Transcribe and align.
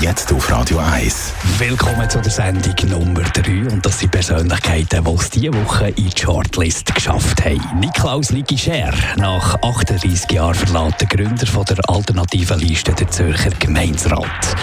Jetzt 0.00 0.32
auf 0.32 0.50
Radio 0.50 0.78
1. 0.78 1.32
Willkommen 1.58 2.08
zu 2.08 2.20
der 2.20 2.30
Sendung 2.30 2.74
Nummer 2.88 3.22
3. 3.22 3.70
Und 3.70 3.84
das 3.84 4.00
sind 4.00 4.10
Persönlichkeiten, 4.10 5.04
die 5.04 5.10
es 5.10 5.30
diese 5.30 5.54
Woche 5.54 5.88
in 5.88 6.08
die 6.08 6.20
Shortlist 6.20 6.94
geschafft 6.94 7.44
haben. 7.44 7.80
Niklaus 7.80 8.30
Niki 8.30 8.56
Scher, 8.58 8.92
nach 9.16 9.54
38 9.62 10.30
Jahren 10.30 10.54
verlässt 10.54 11.00
der 11.00 11.08
Gründer 11.08 11.46
von 11.46 11.64
der 11.64 11.78
alternativen 11.88 12.58
Liste 12.60 12.92
der 12.92 13.08
Zürcher 13.10 13.50
Gemeinsrat. 13.58 14.56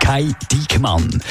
Kai 0.00 0.28
Diekmann, 0.52 1.22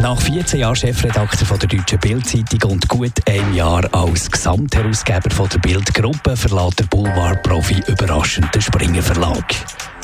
nach 0.00 0.20
14 0.20 0.60
Jahren 0.60 0.76
Chefredakteur 0.76 1.46
von 1.46 1.58
der 1.58 1.68
Deutschen 1.68 1.98
Bildzeitung 1.98 2.72
und 2.72 2.88
gut 2.88 3.12
einem 3.28 3.54
Jahr 3.54 3.88
als 3.92 4.30
Gesamtherausgeber 4.30 5.30
von 5.30 5.48
der 5.48 5.58
Bildgruppe 5.58 6.36
verlässt 6.36 6.78
der 6.80 6.84
Boulevard-Profi 6.84 7.82
überraschend 7.86 8.54
den 8.54 8.62
Springer 8.62 9.02
Verlag. 9.02 9.44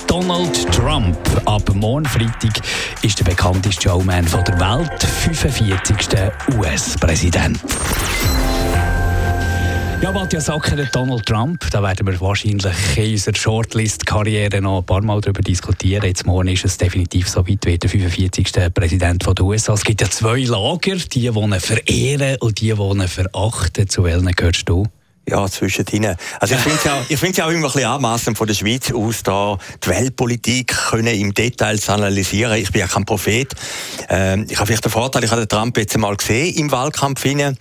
Donald 0.09 0.73
Trump. 0.73 1.17
Ab 1.45 1.63
morgen 1.75 2.07
Freitag 2.07 2.61
ist 3.03 3.21
der 3.21 3.25
bekannteste 3.25 3.83
Showman 3.83 4.25
der 4.25 4.59
Welt, 4.59 5.03
45. 5.03 5.97
US-Präsident. 6.57 7.61
Ja, 10.01 10.11
Matthias 10.11 10.47
Sacker, 10.47 10.77
Donald 10.93 11.27
Trump, 11.27 11.71
da 11.71 11.83
werden 11.83 12.07
wir 12.07 12.21
wahrscheinlich 12.21 12.65
in 12.97 13.13
unserer 13.13 13.35
Shortlist-Karriere 13.35 14.63
noch 14.63 14.79
ein 14.79 14.87
paar 14.87 15.03
Mal 15.03 15.21
darüber 15.21 15.43
diskutieren. 15.43 16.05
Jetzt 16.05 16.25
morgen 16.25 16.49
ist 16.49 16.65
es 16.65 16.79
definitiv 16.79 17.29
so 17.29 17.47
weit 17.47 17.67
wie 17.67 17.79
der 17.79 17.91
45. 17.91 18.73
Präsident 18.73 19.27
der 19.27 19.45
USA. 19.45 19.75
Es 19.75 19.85
gibt 19.85 20.01
ja 20.01 20.09
zwei 20.09 20.41
Lager, 20.41 20.97
die, 20.97 21.31
die 21.31 21.61
verehren 21.61 22.37
und 22.41 22.61
die, 22.61 22.75
die 22.75 23.09
verachten. 23.09 23.89
Zu 23.89 24.05
welchen 24.05 24.33
gehörst 24.33 24.69
du? 24.69 24.87
Ja, 25.29 25.47
zwischendrin. 25.47 26.17
Also 26.41 26.55
ich 26.55 26.61
finde 26.61 26.79
es 26.79 26.85
ja, 26.85 27.05
ich 27.07 27.19
find's 27.19 27.37
ja 27.37 27.45
auch 27.45 27.51
immer 27.51 27.67
ein 27.67 27.73
bisschen 27.73 27.85
anmassend 27.85 28.39
von 28.39 28.47
der 28.47 28.55
Schweiz 28.55 28.91
aus, 28.91 29.23
da 29.23 29.59
die 29.85 29.89
Weltpolitik 29.89 30.75
können 30.89 31.15
im 31.15 31.35
Detail 31.35 31.79
zu 31.79 31.93
analysieren. 31.93 32.57
Ich 32.57 32.73
bin 32.73 32.81
ja 32.81 32.87
kein 32.87 33.05
Prophet. 33.05 33.53
Ähm, 34.09 34.47
ich 34.49 34.57
habe 34.57 34.69
vielleicht 34.69 34.87
den 34.87 34.91
Vorteil, 34.91 35.25
ich 35.25 35.31
habe 35.31 35.43
den 35.43 35.49
Trump 35.49 35.77
jetzt 35.77 35.95
einmal 35.95 36.17
gesehen 36.17 36.55
im 36.55 36.71
Wahlkampf 36.71 37.23
hinein. 37.23 37.59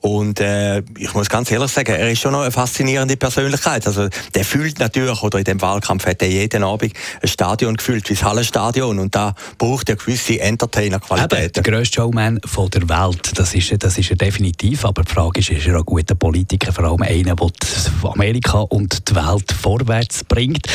Und 0.00 0.40
äh, 0.40 0.82
ich 0.98 1.12
muss 1.12 1.28
ganz 1.28 1.50
ehrlich 1.50 1.70
sagen, 1.70 1.94
er 1.94 2.10
ist 2.10 2.20
schon 2.20 2.32
noch 2.32 2.40
eine 2.40 2.50
faszinierende 2.50 3.16
Persönlichkeit. 3.16 3.86
Also 3.86 4.08
der 4.34 4.44
fühlt 4.44 4.78
natürlich, 4.78 5.22
oder 5.22 5.38
in 5.38 5.44
dem 5.44 5.60
Wahlkampf 5.60 6.06
hat 6.06 6.22
er 6.22 6.28
jeden 6.28 6.64
Abend 6.64 6.94
ein 7.20 7.28
Stadion 7.28 7.76
gefühlt, 7.76 8.08
wie 8.08 8.14
das 8.14 8.24
Hallenstadion. 8.24 8.98
Und 8.98 9.14
da 9.14 9.34
braucht 9.58 9.90
er 9.90 9.96
gewisse 9.96 10.40
Entertainer-Qualitäten. 10.40 11.62
Der 11.62 11.62
grösste 11.62 11.96
Showman 11.96 12.40
von 12.46 12.70
der 12.70 12.88
Welt, 12.88 13.32
das 13.38 13.54
ist, 13.54 13.74
das 13.78 13.98
ist 13.98 14.10
er 14.10 14.16
definitiv. 14.16 14.86
Aber 14.86 15.02
die 15.02 15.12
Frage 15.12 15.40
ist, 15.40 15.50
ist 15.50 15.66
er 15.66 15.76
ein 15.76 15.84
guter 15.84 16.14
Politiker, 16.14 16.72
vor 16.72 16.84
allem 16.84 17.02
einer, 17.02 17.36
der 17.36 18.10
Amerika 18.10 18.60
und 18.60 19.08
die 19.08 19.14
Welt 19.14 19.52
vorwärts 19.52 20.24
bringt. 20.24 20.66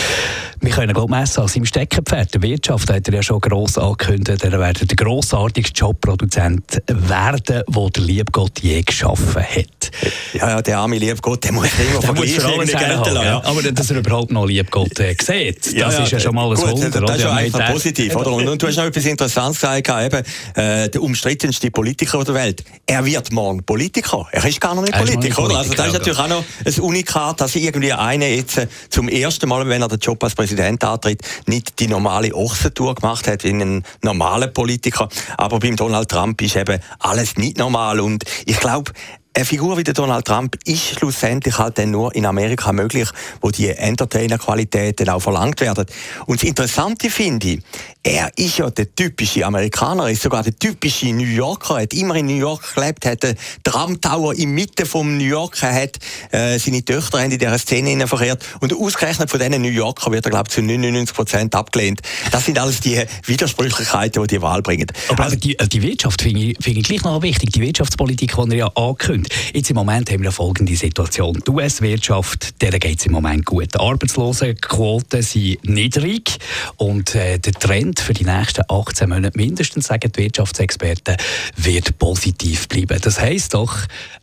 Wir 0.65 0.73
können 0.73 0.93
glaube 0.93 1.15
messen 1.15 1.43
an 1.43 1.47
seinem 1.47 1.65
Steckenpferd. 1.65 2.33
Der 2.33 2.41
Wirtschaft 2.41 2.89
hat 2.89 3.07
er 3.07 3.13
ja 3.13 3.21
schon 3.21 3.39
gross 3.39 3.77
angekündigt, 3.77 4.43
er 4.43 4.59
werde 4.59 4.87
der 4.87 4.95
grossartigste 4.95 5.79
Jobproduzent 5.79 6.81
werden, 6.87 7.63
den 7.67 7.89
der 7.91 8.03
Liebgott 8.03 8.59
je 8.61 8.81
geschaffen 8.81 9.43
hat. 9.43 9.91
Ja, 10.33 10.49
ja, 10.49 10.61
der 10.63 10.79
arme 10.79 10.97
Liebgott, 10.97 11.43
der 11.43 11.51
muss 11.51 11.67
immer 11.77 12.01
vergleichen 12.01 12.67
ja. 12.67 13.23
ja. 13.23 13.43
Aber 13.43 13.61
dass 13.61 13.91
er 13.91 13.97
überhaupt 13.97 14.31
noch 14.31 14.47
Liebgott 14.47 14.99
äh, 14.99 15.15
sieht, 15.21 15.67
das 15.67 15.71
ja, 15.71 15.87
ist 15.89 16.11
ja 16.11 16.19
schon 16.19 16.33
mal 16.33 16.49
ein 16.49 16.55
gut, 16.55 16.71
Wunder. 16.71 17.01
Das 17.01 17.17
ist 17.17 17.21
ja 17.21 17.33
einfach 17.33 17.71
positiv. 17.71 18.15
Oder? 18.15 18.31
Und, 18.31 18.47
und, 18.47 18.59
du 18.59 18.65
hast 18.65 18.77
noch 18.77 18.85
etwas 18.85 19.05
Interessantes 19.05 19.61
gesagt, 19.61 19.87
eben, 19.87 20.23
äh, 20.55 20.89
der 20.89 21.01
umstrittenste 21.01 21.69
Politiker 21.69 22.23
der 22.23 22.33
Welt. 22.33 22.63
Er 22.87 23.05
wird 23.05 23.31
morgen 23.31 23.63
Politiker. 23.63 24.27
Er 24.31 24.43
ist 24.43 24.59
gar 24.59 24.73
noch 24.73 24.81
nicht 24.81 24.97
Politiker, 24.97 25.43
oder? 25.43 25.59
Also 25.59 25.75
das 25.75 25.87
ist 25.87 25.93
natürlich 25.93 26.19
auch 26.19 26.27
noch 26.27 26.43
ein 26.65 26.79
Unikat, 26.79 27.39
dass 27.39 27.55
irgendwie 27.55 27.93
einer 27.93 28.25
jetzt 28.25 28.57
äh, 28.57 28.67
zum 28.89 29.09
ersten 29.09 29.47
Mal, 29.47 29.67
wenn 29.67 29.83
er 29.83 29.89
den 29.89 29.99
Job 29.99 30.23
als 30.23 30.33
Präsident 30.33 30.54
antritt, 30.59 31.21
nicht 31.45 31.79
die 31.79 31.87
normale 31.87 32.33
Ochsentour 32.33 32.95
gemacht 32.95 33.27
hat 33.27 33.43
wie 33.43 33.49
ein 33.49 33.83
normaler 34.03 34.47
Politiker. 34.47 35.09
Aber 35.37 35.59
beim 35.59 35.75
Donald 35.75 36.09
Trump 36.09 36.41
ist 36.41 36.55
eben 36.55 36.79
alles 36.99 37.37
nicht 37.37 37.57
normal. 37.57 37.99
Und 37.99 38.23
ich 38.45 38.59
glaube, 38.59 38.91
eine 39.35 39.43
Figur 39.43 39.77
wie 39.77 39.83
der 39.83 39.93
Donald 39.93 40.25
Trump 40.25 40.55
ist 40.63 40.97
schlussendlich 40.97 41.57
halt 41.57 41.77
dann 41.77 41.91
nur 41.91 42.15
in 42.15 42.25
Amerika 42.25 42.71
möglich, 42.71 43.09
wo 43.41 43.49
die 43.51 43.67
Entertainer-Qualitäten 43.67 45.09
auch 45.09 45.19
verlangt 45.19 45.59
werden. 45.59 45.85
Und 46.25 46.41
das 46.41 46.47
Interessante 46.47 47.09
finde 47.09 47.47
ich, 47.47 47.61
er 48.05 48.31
ist 48.35 48.59
ja 48.59 48.69
der 48.69 48.93
typische 48.93 49.43
Amerikaner, 49.43 50.11
ist 50.11 50.21
sogar 50.21 50.43
der 50.43 50.55
typische 50.55 51.07
New 51.07 51.25
Yorker, 51.25 51.81
hat 51.81 51.93
immer 51.95 52.15
in 52.15 52.27
New 52.27 52.37
York 52.37 52.75
gelebt, 52.75 53.03
hat 53.03 53.23
den 53.23 53.35
Trump 53.63 53.99
Tower 53.99 54.35
in 54.35 54.51
Mitte 54.51 54.85
vom 54.85 55.17
New 55.17 55.23
York, 55.23 55.57
er 55.63 55.73
hat 55.73 55.97
äh, 56.31 56.59
seine 56.59 56.85
Töchter 56.85 57.23
in 57.23 57.31
dieser 57.31 57.57
Szene 57.57 58.07
verkehrt 58.07 58.45
und 58.59 58.73
ausgerechnet 58.73 59.31
von 59.31 59.39
diesen 59.39 59.59
New 59.59 59.69
Yorker 59.69 60.11
wird 60.11 60.23
er, 60.25 60.29
glaube 60.29 60.45
ich, 60.47 60.53
zu 60.53 60.61
99 60.61 61.15
Prozent 61.15 61.55
abgelehnt. 61.55 62.01
Das 62.29 62.45
sind 62.45 62.59
alles 62.59 62.79
die 62.79 63.03
Widersprüchlichkeiten, 63.25 64.21
die 64.21 64.35
die 64.35 64.41
Wahl 64.43 64.61
bringen. 64.61 64.85
Aber 65.09 65.23
also, 65.23 65.35
die, 65.35 65.57
die 65.57 65.81
Wirtschaft 65.81 66.21
finde 66.21 66.41
ich, 66.41 66.57
find 66.61 66.77
ich 66.77 66.83
gleich 66.83 67.03
noch 67.03 67.23
wichtig, 67.23 67.53
die 67.53 67.61
Wirtschaftspolitik, 67.61 68.35
die 68.35 68.51
er 68.51 68.55
ja 68.55 68.67
ankündigt. 68.75 69.33
Jetzt 69.51 69.71
im 69.71 69.77
Moment 69.77 70.11
haben 70.11 70.21
wir 70.21 70.31
folgende 70.31 70.75
Situation. 70.75 71.41
Die 71.45 71.49
US-Wirtschaft, 71.49 72.61
der 72.61 72.77
geht 72.77 72.99
es 72.99 73.07
im 73.07 73.13
Moment 73.13 73.45
gut. 73.45 73.73
Die 73.73 73.79
Arbeitslosenquoten 73.79 75.23
sind 75.23 75.67
niedrig 75.67 76.37
und 76.77 77.15
äh, 77.15 77.39
der 77.39 77.53
Trend 77.53 77.94
für 77.99 78.13
die 78.13 78.25
nächsten 78.25 78.63
18 78.67 79.09
Monate 79.09 79.37
mindestens, 79.37 79.87
sagen 79.87 80.11
die 80.11 80.23
Wirtschaftsexperten, 80.23 81.17
wird 81.55 81.97
positiv 81.97 82.67
bleiben. 82.67 82.99
Das 83.01 83.19
heisst 83.19 83.53
doch, 83.53 83.77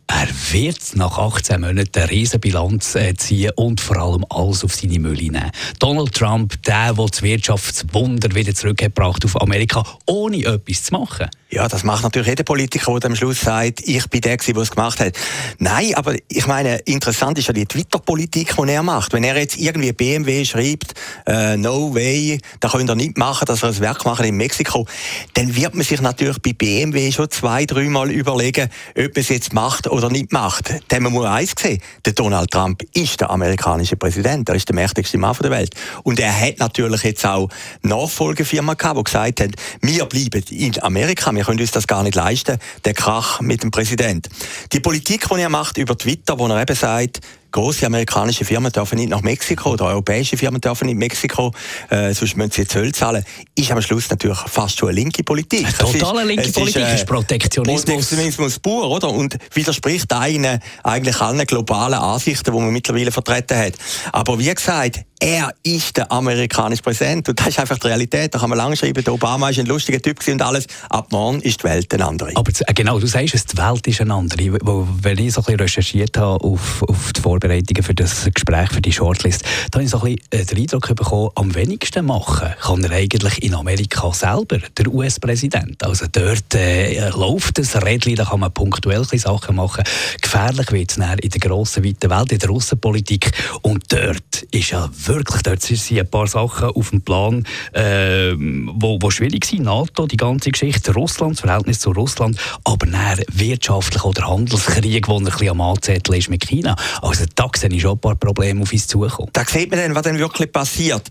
er 0.07 0.27
wird 0.51 0.95
nach 0.95 1.17
18 1.17 1.61
Monaten 1.61 1.99
eine 1.99 2.09
Riesenbilanz 2.09 2.95
äh, 2.95 3.15
ziehen 3.15 3.51
und 3.55 3.81
vor 3.81 3.97
allem 3.97 4.25
alles 4.29 4.63
auf 4.63 4.75
seine 4.75 4.99
Mülle 4.99 5.31
nehmen. 5.31 5.51
Donald 5.79 6.13
Trump, 6.13 6.61
der, 6.63 6.93
der 6.93 7.05
das 7.05 7.21
Wirtschaftswunder 7.21 8.35
wieder 8.35 8.53
zurückgebracht 8.53 9.23
auf 9.25 9.41
Amerika, 9.41 9.83
ohne 10.05 10.45
etwas 10.45 10.83
zu 10.83 10.93
machen. 10.93 11.29
Ja, 11.49 11.67
das 11.67 11.83
macht 11.83 12.01
natürlich 12.01 12.29
jeder 12.29 12.43
Politiker, 12.43 12.99
der 12.99 13.11
am 13.11 13.15
Schluss 13.15 13.41
sagt, 13.41 13.81
ich 13.87 14.07
bin 14.09 14.21
der, 14.21 14.37
der 14.37 14.57
es 14.57 14.71
gemacht 14.71 14.99
hat. 14.99 15.15
Nein, 15.59 15.93
aber 15.93 16.15
ich 16.27 16.47
meine, 16.47 16.77
interessant 16.79 17.37
ist 17.37 17.47
ja 17.47 17.53
die 17.53 17.67
Twitter-Politik, 17.67 18.55
die 18.55 18.71
er 18.71 18.81
macht. 18.81 19.13
Wenn 19.13 19.23
er 19.23 19.37
jetzt 19.37 19.57
irgendwie 19.57 19.93
BMW 19.93 20.45
schreibt, 20.45 20.95
äh, 21.27 21.55
no 21.55 21.93
way, 21.93 22.39
da 22.59 22.69
könnt 22.69 22.89
ihr 22.89 22.95
nicht 22.95 23.19
machen, 23.19 23.45
dass 23.45 23.61
er 23.61 23.69
ein 23.69 23.79
Werk 23.81 24.03
machen 24.03 24.25
in 24.25 24.35
Mexiko, 24.35 24.87
dann 25.35 25.55
wird 25.55 25.75
man 25.75 25.85
sich 25.85 26.01
natürlich 26.01 26.41
bei 26.41 26.53
BMW 26.53 27.11
schon 27.11 27.29
zwei, 27.29 27.65
dreimal 27.65 28.09
überlegen, 28.09 28.69
ob 28.97 29.03
man 29.03 29.11
es 29.15 29.29
jetzt 29.29 29.53
macht 29.53 29.87
oder 29.93 30.09
nicht 30.09 30.31
macht. 30.31 30.73
Man 30.91 31.13
muss 31.13 31.25
eins 31.25 31.53
sehen, 31.57 31.81
der 32.05 32.13
Donald 32.13 32.51
Trump 32.51 32.83
ist 32.93 33.21
der 33.21 33.29
amerikanische 33.29 33.95
Präsident, 33.95 34.49
er 34.49 34.55
ist 34.55 34.67
der 34.67 34.75
mächtigste 34.75 35.17
Mann 35.17 35.35
der 35.41 35.51
Welt. 35.51 35.75
Und 36.03 36.19
er 36.19 36.37
hat 36.37 36.59
natürlich 36.59 37.03
jetzt 37.03 37.25
auch 37.25 37.49
Nachfolgefirma 37.83 38.73
gehabt, 38.73 38.97
die 38.97 39.03
gesagt 39.03 39.41
haben, 39.41 39.51
wir 39.81 40.05
bleiben 40.05 40.43
in 40.49 40.81
Amerika, 40.81 41.31
wir 41.31 41.43
können 41.43 41.59
uns 41.59 41.71
das 41.71 41.87
gar 41.87 42.03
nicht 42.03 42.15
leisten, 42.15 42.57
der 42.85 42.93
Krach 42.93 43.39
mit 43.41 43.63
dem 43.63 43.71
Präsident. 43.71 44.29
Die 44.71 44.79
Politik, 44.79 45.27
die 45.29 45.41
er 45.41 45.49
macht 45.49 45.77
über 45.77 45.97
Twitter, 45.97 46.39
wo 46.39 46.47
er 46.47 46.61
eben 46.61 46.75
sagt, 46.75 47.21
große 47.53 47.85
amerikanische 47.85 48.43
Firmen 48.43 48.71
dürfen 48.71 48.97
nicht 48.97 49.09
nach 49.09 49.21
Mexiko 49.21 49.71
oder 49.71 49.85
europäische 49.85 50.35
Firmen 50.35 50.59
dürfen 50.59 50.87
nicht 50.87 50.97
Mexiko, 50.97 51.53
äh, 51.89 52.13
sonst 52.13 52.35
müssen 52.35 52.51
sie 52.51 52.67
Zölle 52.67 52.91
zahlen, 52.91 53.23
ist 53.55 53.71
am 53.71 53.81
Schluss 53.81 54.09
natürlich 54.09 54.37
fast 54.37 54.77
schon 54.77 54.89
eine 54.89 54.99
linke 54.99 55.23
Politik. 55.23 55.65
Eine 55.65 55.77
totale 55.77 56.25
linke 56.25 56.51
Politik 56.51 56.81
ist, 56.81 56.89
äh, 56.89 56.95
ist 56.95 57.05
Protektionismus. 57.05 57.85
Protektionismus 57.85 58.59
pur, 58.59 58.89
oder? 58.89 59.09
Und 59.09 59.37
widerspricht 59.53 60.11
einen 60.11 60.59
eigentlich 60.83 61.21
allen 61.21 61.45
globalen 61.45 61.99
Ansichten, 61.99 62.51
die 62.51 62.59
man 62.59 62.71
mittlerweile 62.71 63.11
vertreten 63.11 63.57
hat. 63.57 63.73
Aber 64.11 64.37
wie 64.39 64.53
gesagt, 64.53 65.05
er 65.23 65.53
ist 65.63 65.95
der 65.95 66.11
amerikanische 66.11 66.83
Präsident 66.83 67.29
und 67.29 67.39
das 67.39 67.47
ist 67.47 67.59
einfach 67.59 67.77
die 67.77 67.87
Realität. 67.87 68.35
Da 68.35 68.39
kann 68.39 68.49
man 68.49 68.57
lange 68.57 68.75
schreiben, 68.75 69.01
der 69.01 69.13
Obama 69.13 69.49
ist 69.49 69.59
ein 69.59 69.67
lustiger 69.67 70.01
Typ 70.01 70.19
und 70.27 70.41
alles. 70.41 70.67
Ab 70.89 71.07
morgen 71.11 71.39
ist 71.39 71.61
die 71.61 71.63
Welt 71.63 71.93
eine 71.93 72.05
andere. 72.05 72.31
Aber 72.35 72.51
äh, 72.51 72.73
genau, 72.73 72.99
du 72.99 73.07
sagst 73.07 73.33
es, 73.33 73.45
die 73.45 73.55
Welt 73.55 73.87
ist 73.87 74.01
eine 74.01 74.13
andere. 74.13 74.57
Wenn 75.01 75.17
ich 75.19 75.33
so 75.33 75.39
ein 75.39 75.45
bisschen 75.45 75.59
recherchiert 75.61 76.17
habe 76.17 76.43
auf, 76.43 76.83
auf 76.83 77.13
die 77.13 77.21
Vorbereitungen 77.43 77.83
für 77.83 77.93
das 77.93 78.29
Gespräch, 78.33 78.69
für 78.71 78.81
die 78.81 78.93
Shortlist, 78.93 79.43
da 79.69 79.77
habe 79.77 79.83
ich 79.83 79.89
so 79.89 80.01
ein 80.01 80.15
bisschen 80.15 80.41
äh, 80.41 80.45
den 80.45 80.57
Eindruck 80.59 80.95
bekommen, 80.95 81.29
am 81.35 81.53
wenigsten 81.53 82.05
machen 82.05 82.53
kann 82.61 82.83
er 82.83 82.91
eigentlich 82.91 83.43
in 83.43 83.53
Amerika 83.53 84.13
selber, 84.13 84.59
der 84.77 84.87
US-Präsident. 84.87 85.83
Also 85.83 86.05
dort 86.09 86.55
äh, 86.55 87.09
läuft 87.09 87.57
das 87.57 87.75
Rädchen, 87.75 88.15
da 88.15 88.23
kann 88.23 88.39
man 88.39 88.51
punktuell 88.53 89.03
Sachen 89.03 89.57
machen. 89.57 89.83
Gefährlich 90.21 90.71
wird 90.71 90.91
es 90.91 90.97
in 90.97 91.29
der 91.29 91.39
grossen, 91.39 91.83
weiten 91.83 92.09
Welt, 92.09 92.31
in 92.31 92.39
der 92.39 92.49
Russenpolitik. 92.49 93.31
Und 93.61 93.83
dort 93.91 94.43
ist 94.51 94.71
ja 94.71 94.89
wirklich 95.05 95.41
dort 95.43 95.61
sind 95.61 95.99
ein 95.99 96.09
paar 96.09 96.27
Sachen 96.27 96.69
auf 96.69 96.91
dem 96.91 97.01
Plan, 97.01 97.45
äh, 97.73 98.33
wo, 98.37 98.97
wo 99.01 99.09
schwierig 99.11 99.45
sind. 99.45 99.63
NATO, 99.63 100.07
die 100.07 100.17
ganze 100.17 100.51
Geschichte, 100.51 100.93
Russland, 100.93 101.33
das 101.33 101.41
Verhältnis 101.41 101.79
zu 101.79 101.91
Russland, 101.91 102.37
aber 102.63 102.85
dann 102.85 103.19
wirtschaftlich 103.31 104.03
oder 104.03 104.27
Handelskrieg, 104.27 105.07
wo 105.07 105.17
ein 105.17 105.25
bisschen 105.25 105.49
am 105.49 105.61
Anzettel 105.61 106.15
ist 106.15 106.29
mit 106.29 106.47
China. 106.47 106.75
Also 107.01 107.25
da 107.35 107.49
sehe 107.55 107.69
ich 107.69 107.81
schon 107.81 107.93
ein 107.93 107.99
paar 107.99 108.15
Probleme 108.15 108.61
auf 108.61 108.71
uns 108.71 108.87
zukommen. 108.87 109.29
Da 109.33 109.43
sieht 109.45 109.71
man 109.71 109.79
dann, 109.79 109.95
was 109.95 110.03
dann 110.03 110.19
wirklich 110.19 110.51
passiert. 110.51 111.07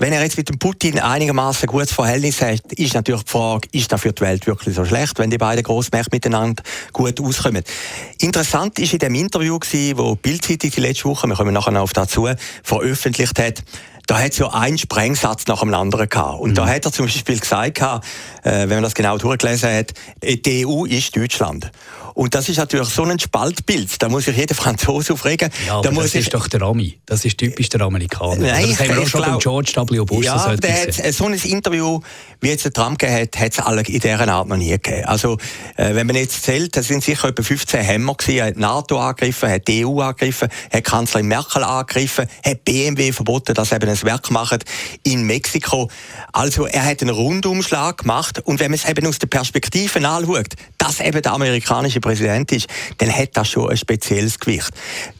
wenn 0.00 0.14
er 0.14 0.22
jetzt 0.22 0.38
mit 0.38 0.48
dem 0.48 0.58
Putin 0.58 0.98
einigermaßen 0.98 1.66
gutes 1.66 1.92
Verhältnis 1.92 2.40
hat, 2.40 2.72
ist 2.72 2.94
natürlich 2.94 3.22
die 3.24 3.30
Frage, 3.30 3.68
ist 3.72 3.92
das 3.92 4.00
für 4.00 4.12
die 4.12 4.22
Welt 4.22 4.46
wirklich 4.46 4.74
so 4.74 4.86
schlecht, 4.86 5.18
wenn 5.18 5.30
die 5.30 5.36
beiden 5.36 5.62
Großmächte 5.62 6.10
miteinander 6.10 6.62
gut 6.94 7.20
auskommen. 7.20 7.62
Interessant 8.18 8.78
ist 8.78 8.94
in 8.94 8.98
dem 8.98 9.14
Interview 9.14 9.58
gewesen, 9.58 9.98
wo 9.98 10.14
Bildzeitung 10.14 10.70
die 10.70 10.80
letzte 10.80 11.04
Woche, 11.04 11.26
wir 11.26 11.36
kommen 11.36 11.52
nachher 11.52 11.72
noch 11.72 11.82
auf 11.82 11.92
dazu, 11.92 12.28
veröffentlicht 12.62 13.38
hat, 13.38 13.62
da 14.06 14.18
hat 14.18 14.32
es 14.32 14.38
ja 14.38 14.48
einen 14.48 14.78
Sprengsatz 14.78 15.46
nach 15.46 15.60
dem 15.60 15.72
anderen 15.74 16.08
gehabt. 16.08 16.40
Und 16.40 16.50
mhm. 16.50 16.54
da 16.54 16.66
hat 16.66 16.84
er 16.86 16.92
zum 16.92 17.04
Beispiel 17.06 17.38
gesagt, 17.38 17.78
äh, 17.78 18.00
wenn 18.42 18.70
man 18.70 18.82
das 18.82 18.94
genau 18.94 19.18
durchgelesen 19.18 19.70
hat, 19.70 19.92
die 20.22 20.66
EU 20.66 20.86
ist 20.86 21.14
Deutschland. 21.14 21.70
Und 22.20 22.34
das 22.34 22.50
ist 22.50 22.58
natürlich 22.58 22.90
so 22.90 23.02
ein 23.04 23.18
Spaltbild. 23.18 24.02
Da 24.02 24.10
muss 24.10 24.26
sich 24.26 24.36
jeder 24.36 24.54
Franzose 24.54 25.14
aufregen. 25.14 25.48
Ja, 25.66 25.80
da 25.80 25.90
das 25.90 26.14
ist 26.14 26.34
doch 26.34 26.48
der 26.48 26.60
Ami. 26.60 26.98
Das 27.06 27.24
ist 27.24 27.38
typisch 27.38 27.70
der 27.70 27.80
Amerikaner. 27.80 28.36
Nein, 28.36 28.68
das 28.68 28.80
haben 28.80 28.88
wir 28.90 29.02
auch 29.02 29.06
schon 29.06 29.22
glaub, 29.22 29.40
George 29.40 29.72
W. 29.74 30.04
Bush. 30.04 30.26
Ja, 30.26 30.54
der 30.54 30.82
hat, 30.82 31.14
so 31.14 31.24
ein 31.24 31.32
Interview, 31.32 31.98
wie 32.42 32.48
jetzt 32.48 32.66
der 32.66 32.74
Trump 32.74 32.98
gegeben 32.98 33.22
hat, 33.22 33.38
hat 33.38 33.52
es 33.52 33.58
alle 33.58 33.80
in 33.80 34.00
dieser 34.00 34.28
Art 34.28 34.46
noch 34.46 34.58
nie 34.58 34.68
gegeben. 34.68 35.06
Also, 35.06 35.38
äh, 35.78 35.94
wenn 35.94 36.06
man 36.06 36.16
jetzt 36.16 36.42
zählt, 36.42 36.76
das 36.76 36.88
sind 36.88 37.02
sicher 37.02 37.28
etwa 37.28 37.42
15 37.42 37.80
Hämmer 37.80 38.14
gewesen. 38.14 38.38
Er 38.38 38.46
hat 38.48 38.56
NATO 38.58 39.00
angegriffen, 39.00 39.50
hat 39.50 39.66
die 39.66 39.86
EU 39.86 40.02
angegriffen, 40.02 40.50
hat 40.70 40.84
Kanzlerin 40.84 41.26
Merkel 41.26 41.64
angegriffen, 41.64 42.26
hat 42.44 42.64
BMW 42.66 43.12
verboten, 43.12 43.54
dass 43.54 43.72
eben 43.72 43.88
ein 43.88 44.02
Werk 44.02 44.30
machen 44.30 44.58
in 45.04 45.22
Mexiko. 45.22 45.88
Also, 46.34 46.66
er 46.66 46.84
hat 46.84 47.00
einen 47.00 47.14
Rundumschlag 47.14 47.96
gemacht. 47.96 48.40
Und 48.40 48.60
wenn 48.60 48.72
man 48.72 48.78
es 48.78 48.86
eben 48.86 49.06
aus 49.06 49.18
der 49.18 49.28
Perspektive 49.28 50.06
anschaut, 50.06 50.52
dass 50.76 51.00
eben 51.00 51.22
der 51.22 51.32
amerikanische 51.32 52.00
Präsident 52.10 52.50
ist, 52.52 52.66
dann 52.98 53.14
hat 53.14 53.30
das 53.34 53.48
schon 53.48 53.70
ein 53.70 53.76
spezielles 53.76 54.38
Gewicht. 54.38 54.70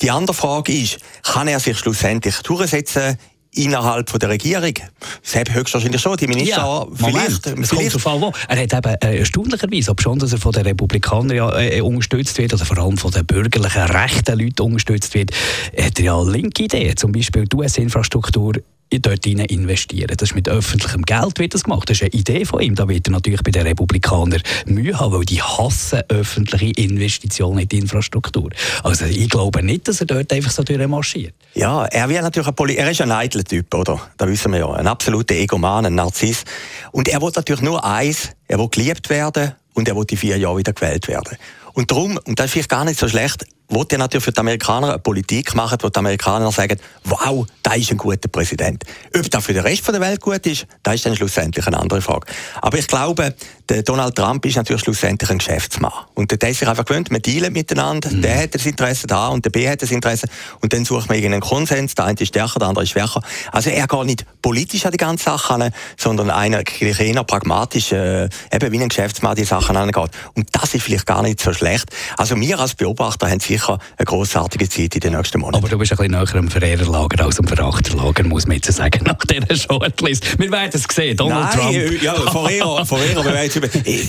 Die 0.02 0.10
andere 0.10 0.34
Frage 0.34 0.72
ist, 0.72 0.98
kann 1.22 1.46
er 1.46 1.60
sich 1.60 1.78
schlussendlich 1.78 2.36
durchsetzen 2.42 3.16
innerhalb 3.52 4.10
von 4.10 4.18
der 4.18 4.28
Regierung. 4.28 4.74
Das 5.22 5.36
hat 5.36 5.52
höchstwahrscheinlich 5.52 6.00
schon 6.00 6.16
die 6.16 6.26
Minister 6.26 6.56
ja, 6.56 6.86
vielleicht. 6.94 7.46
Moment, 7.46 7.66
vielleicht. 7.66 8.02
Kommt 8.02 8.36
er 8.48 8.62
hat 8.62 8.72
eben 8.72 8.94
äh, 9.02 9.18
erstaunlicherweise, 9.18 9.90
ob 9.90 10.02
schon, 10.02 10.18
dass 10.18 10.32
er 10.32 10.38
von 10.38 10.52
den 10.52 10.62
Republikanern 10.62 11.36
ja, 11.36 11.58
äh, 11.58 11.80
unterstützt 11.80 12.38
wird 12.38 12.54
oder 12.54 12.64
vor 12.64 12.78
allem 12.78 12.96
von 12.96 13.10
den 13.10 13.26
bürgerlichen 13.26 13.82
rechten 13.82 14.38
Leuten 14.38 14.62
unterstützt 14.62 15.14
wird, 15.14 15.32
hat 15.76 15.98
er 15.98 16.04
ja 16.04 16.22
linke 16.22 16.64
Ideen, 16.64 16.96
zum 16.96 17.12
Beispiel 17.12 17.46
die 17.46 17.56
US-Infrastruktur 17.56 18.54
dort 18.98 19.24
hinein 19.24 19.46
investieren. 19.46 20.14
Das 20.16 20.30
ist 20.30 20.34
mit 20.34 20.48
öffentlichem 20.48 21.02
Geld 21.02 21.38
wird 21.38 21.54
das 21.54 21.64
gemacht. 21.64 21.88
Das 21.88 21.98
ist 21.98 22.02
eine 22.02 22.12
Idee 22.12 22.44
von 22.44 22.60
ihm. 22.60 22.74
Da 22.74 22.88
wird 22.88 23.06
er 23.06 23.12
natürlich 23.12 23.42
bei 23.42 23.52
den 23.52 23.62
Republikanern 23.62 24.42
Mühe 24.66 24.98
haben, 24.98 25.12
weil 25.12 25.24
die 25.24 25.40
hassen 25.40 26.02
öffentliche 26.08 26.80
Investitionen 26.80 27.60
in 27.60 27.68
die 27.68 27.78
Infrastruktur. 27.78 28.50
Also 28.82 29.04
ich 29.04 29.28
glaube 29.28 29.62
nicht, 29.62 29.86
dass 29.86 30.00
er 30.00 30.06
dort 30.06 30.32
einfach 30.32 30.50
so 30.50 30.62
durchmarschiert. 30.62 31.34
Ja, 31.54 31.84
er 31.84 32.08
will 32.08 32.20
natürlich 32.20 32.48
ein 32.48 32.54
Poli 32.54 32.74
er 32.74 32.90
ist 32.90 33.00
ein 33.00 33.12
eitler 33.12 33.44
Typ, 33.44 33.72
oder? 33.74 34.00
Da 34.16 34.26
wissen 34.26 34.52
wir 34.52 34.58
ja. 34.58 34.72
Ein 34.72 34.86
absoluter 34.86 35.34
Egoman, 35.34 35.86
ein 35.86 35.94
Narziss. 35.94 36.44
Und 36.92 37.08
er 37.08 37.22
will 37.22 37.30
natürlich 37.34 37.62
nur 37.62 37.84
eins, 37.84 38.30
er 38.48 38.58
will 38.58 38.68
geliebt 38.68 39.10
werden 39.10 39.52
und 39.74 39.88
er 39.88 39.96
will 39.96 40.04
die 40.04 40.16
vier 40.16 40.36
Jahre 40.36 40.58
wieder 40.58 40.72
gewählt 40.72 41.08
werden. 41.08 41.36
Und 41.72 41.90
darum, 41.90 42.18
und 42.24 42.38
das 42.38 42.46
ist 42.46 42.52
vielleicht 42.52 42.68
gar 42.68 42.84
nicht 42.84 42.98
so 42.98 43.08
schlecht, 43.08 43.44
will 43.70 43.86
er 43.90 43.98
natürlich 43.98 44.24
für 44.24 44.32
die 44.32 44.40
Amerikaner 44.40 44.88
eine 44.88 44.98
Politik 44.98 45.54
machen, 45.54 45.78
wo 45.80 45.88
die 45.88 45.98
Amerikaner 45.98 46.50
sagen, 46.52 46.78
wow, 47.04 47.46
da 47.62 47.74
ist 47.74 47.90
ein 47.90 47.96
guter 47.96 48.28
Präsident. 48.28 48.84
Ob 49.16 49.30
das 49.30 49.44
für 49.44 49.52
den 49.52 49.62
Rest 49.62 49.86
der 49.88 50.00
Welt 50.00 50.20
gut 50.20 50.44
ist, 50.46 50.66
das 50.82 50.96
ist 50.96 51.06
dann 51.06 51.16
schlussendlich 51.16 51.66
eine 51.66 51.78
andere 51.78 52.00
Frage. 52.02 52.26
Aber 52.60 52.78
ich 52.78 52.86
glaube, 52.86 53.34
der 53.68 53.82
Donald 53.82 54.16
Trump 54.16 54.44
ist 54.44 54.56
natürlich 54.56 54.82
schlussendlich 54.82 55.30
ein 55.30 55.38
Geschäftsmann. 55.38 55.92
Und 56.14 56.30
der 56.30 56.50
ist 56.50 56.58
sich 56.58 56.68
einfach 56.68 56.84
gewöhnt, 56.84 57.10
wir 57.10 57.20
dealen 57.20 57.52
miteinander, 57.52 58.10
mhm. 58.10 58.22
der 58.22 58.42
hat 58.42 58.54
das 58.54 58.66
Interesse 58.66 59.06
da 59.06 59.28
und 59.28 59.44
der 59.44 59.50
B 59.50 59.68
hat 59.68 59.82
das 59.82 59.90
Interesse 59.90 60.26
und 60.60 60.72
dann 60.72 60.84
sucht 60.84 61.08
man 61.08 61.16
irgendeinen 61.16 61.40
Konsens, 61.40 61.94
der 61.94 62.06
eine 62.06 62.20
ist 62.20 62.28
stärker, 62.28 62.58
der 62.58 62.68
andere 62.68 62.84
ist 62.84 62.90
schwächer. 62.90 63.22
Also 63.52 63.70
er 63.70 63.86
geht 63.86 64.04
nicht 64.04 64.26
politisch 64.42 64.84
an 64.86 64.92
die 64.92 64.98
ganze 64.98 65.24
Sache 65.24 65.54
an, 65.54 65.70
sondern 65.96 66.30
einer 66.30 66.62
eher 66.80 67.24
pragmatisch, 67.24 67.92
äh, 67.92 68.28
eben 68.52 68.72
wie 68.72 68.80
ein 68.80 68.88
Geschäftsmann 68.88 69.36
die 69.36 69.44
Sachen 69.44 69.76
angeht. 69.76 70.10
Und 70.34 70.48
das 70.52 70.74
ist 70.74 70.82
vielleicht 70.82 71.06
gar 71.06 71.22
nicht 71.22 71.40
so 71.40 71.52
schlecht. 71.52 71.90
Also 72.16 72.36
wir 72.40 72.58
als 72.58 72.74
Beobachter 72.74 73.30
haben 73.30 73.40
sicher 73.40 73.59
eine 73.68 73.78
grossartige 74.04 74.68
Zeit 74.68 74.94
in 74.94 75.00
den 75.00 75.14
nächsten 75.14 75.40
Monaten. 75.40 75.62
Aber 75.62 75.68
du 75.68 75.78
bist 75.78 75.92
ein 75.92 75.98
bisschen 75.98 76.12
näher 76.12 76.34
am 76.34 76.48
Verehrerlager 76.48 77.24
als 77.24 77.38
am 77.38 77.46
Verachterlager, 77.46 78.24
muss 78.24 78.46
man 78.46 78.56
jetzt 78.56 78.72
sagen, 78.72 79.04
nach 79.04 79.24
dieser 79.24 79.56
Shortlist. 79.56 80.38
Wir 80.38 80.50
werden 80.50 80.70
es 80.72 80.84
sehen, 80.90 81.16
Donald 81.16 81.56
Nein, 81.56 81.74
Trump. 81.74 82.02
ja, 82.02 82.14
Verehrer, 82.14 82.86
Verehrer, 82.86 83.24
wir 83.24 83.32
werden 83.34 83.50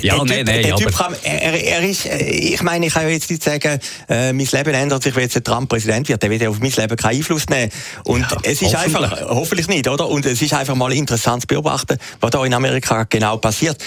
ja, 0.02 0.16
nein, 0.24 0.46
nein, 0.46 0.64
der 0.64 0.76
Typ 0.76 0.96
kann, 0.96 1.16
er, 1.24 1.64
er 1.64 1.82
ist, 1.82 2.06
äh, 2.06 2.30
ich 2.30 2.62
meine, 2.62 2.88
ich 2.88 2.94
kann 2.94 3.10
jetzt 3.10 3.30
nicht 3.30 3.44
sagen, 3.44 3.80
äh, 4.10 4.34
mein 4.34 4.48
Leben 4.52 4.74
ändert 4.74 5.04
sich, 5.04 5.16
wenn 5.16 5.24
jetzt 5.24 5.44
Trump 5.44 5.70
Präsident 5.70 6.08
wird, 6.10 6.22
der 6.22 6.30
wird 6.30 6.46
auf 6.48 6.60
mein 6.60 6.72
Leben 6.72 6.96
keinen 6.96 7.18
Einfluss 7.18 7.48
nehmen. 7.50 7.72
Und 8.04 8.22
ja, 8.22 8.38
es 8.44 8.62
ist 8.62 8.76
hoffentlich. 8.76 9.12
einfach, 9.12 9.30
hoffentlich 9.30 9.68
nicht, 9.68 9.88
oder? 9.88 10.08
Und 10.08 10.26
es 10.26 10.42
ist 10.42 10.54
einfach 10.54 10.76
mal 10.76 10.92
interessant 10.94 11.42
zu 11.42 11.48
beobachten, 11.48 11.98
was 12.20 12.32
da 12.32 12.46
in 12.46 12.54
Amerika 12.54 13.06
genau 13.10 13.38
passiert. 13.38 13.78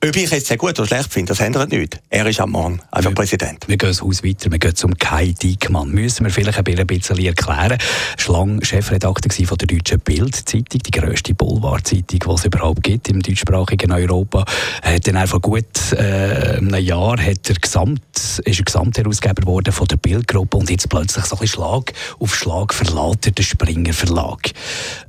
Ob 0.00 0.14
ich 0.14 0.30
jetzt 0.30 0.46
sehr 0.46 0.56
gut 0.56 0.78
oder 0.78 0.86
schlecht 0.86 1.12
finde, 1.12 1.30
das 1.30 1.40
ändert 1.40 1.72
nichts. 1.72 1.98
Er 2.08 2.24
ist 2.24 2.40
am 2.40 2.52
Morgen 2.52 2.80
einfach 2.92 3.10
wir, 3.10 3.16
Präsident. 3.16 3.66
Wir 3.66 3.76
gehen 3.76 3.88
das 3.88 4.00
Haus 4.00 4.22
weiter, 4.22 4.48
wir 4.48 4.60
gehen 4.60 4.76
zum 4.76 4.96
Kai 4.96 5.34
Diekmann. 5.42 5.90
Müssen 5.90 6.24
wir 6.24 6.30
vielleicht 6.30 6.56
ein 6.56 6.86
bisschen 6.86 7.18
erklären. 7.18 7.78
Schlang 8.16 8.62
Chefredakteur 8.62 9.48
von 9.48 9.58
der 9.58 9.66
Deutschen 9.66 9.98
Bild-Zeitung, 9.98 10.82
die 10.86 10.90
grösste 10.92 11.34
Boulevardzeitung, 11.34 12.20
die 12.20 12.32
es 12.32 12.44
überhaupt 12.44 12.84
gibt 12.84 13.08
im 13.08 13.20
deutschsprachigen 13.20 13.90
Europa. 13.90 14.44
Er 14.82 14.94
hat 14.94 15.08
dann 15.08 15.26
vor 15.26 15.40
gut 15.40 15.64
äh, 15.90 16.58
einem 16.58 16.76
Jahr 16.76 17.20
hat 17.20 17.48
er 17.48 17.56
Gesamt, 17.56 18.00
ist 18.14 18.40
er 18.44 18.64
Gesamtherausgeber 18.64 19.42
geworden 19.42 19.72
von 19.72 19.88
der 19.88 19.96
Bildgruppe 19.96 20.58
und 20.58 20.70
jetzt 20.70 20.88
plötzlich 20.88 21.24
so 21.24 21.34
ein 21.34 21.40
bisschen 21.40 21.56
Schlag 21.56 21.92
auf 22.20 22.36
Schlag 22.36 22.72
verlässt 22.72 23.26
er 23.26 23.32
den 23.32 23.44
Springer 23.44 23.92
Verlag. 23.92 24.52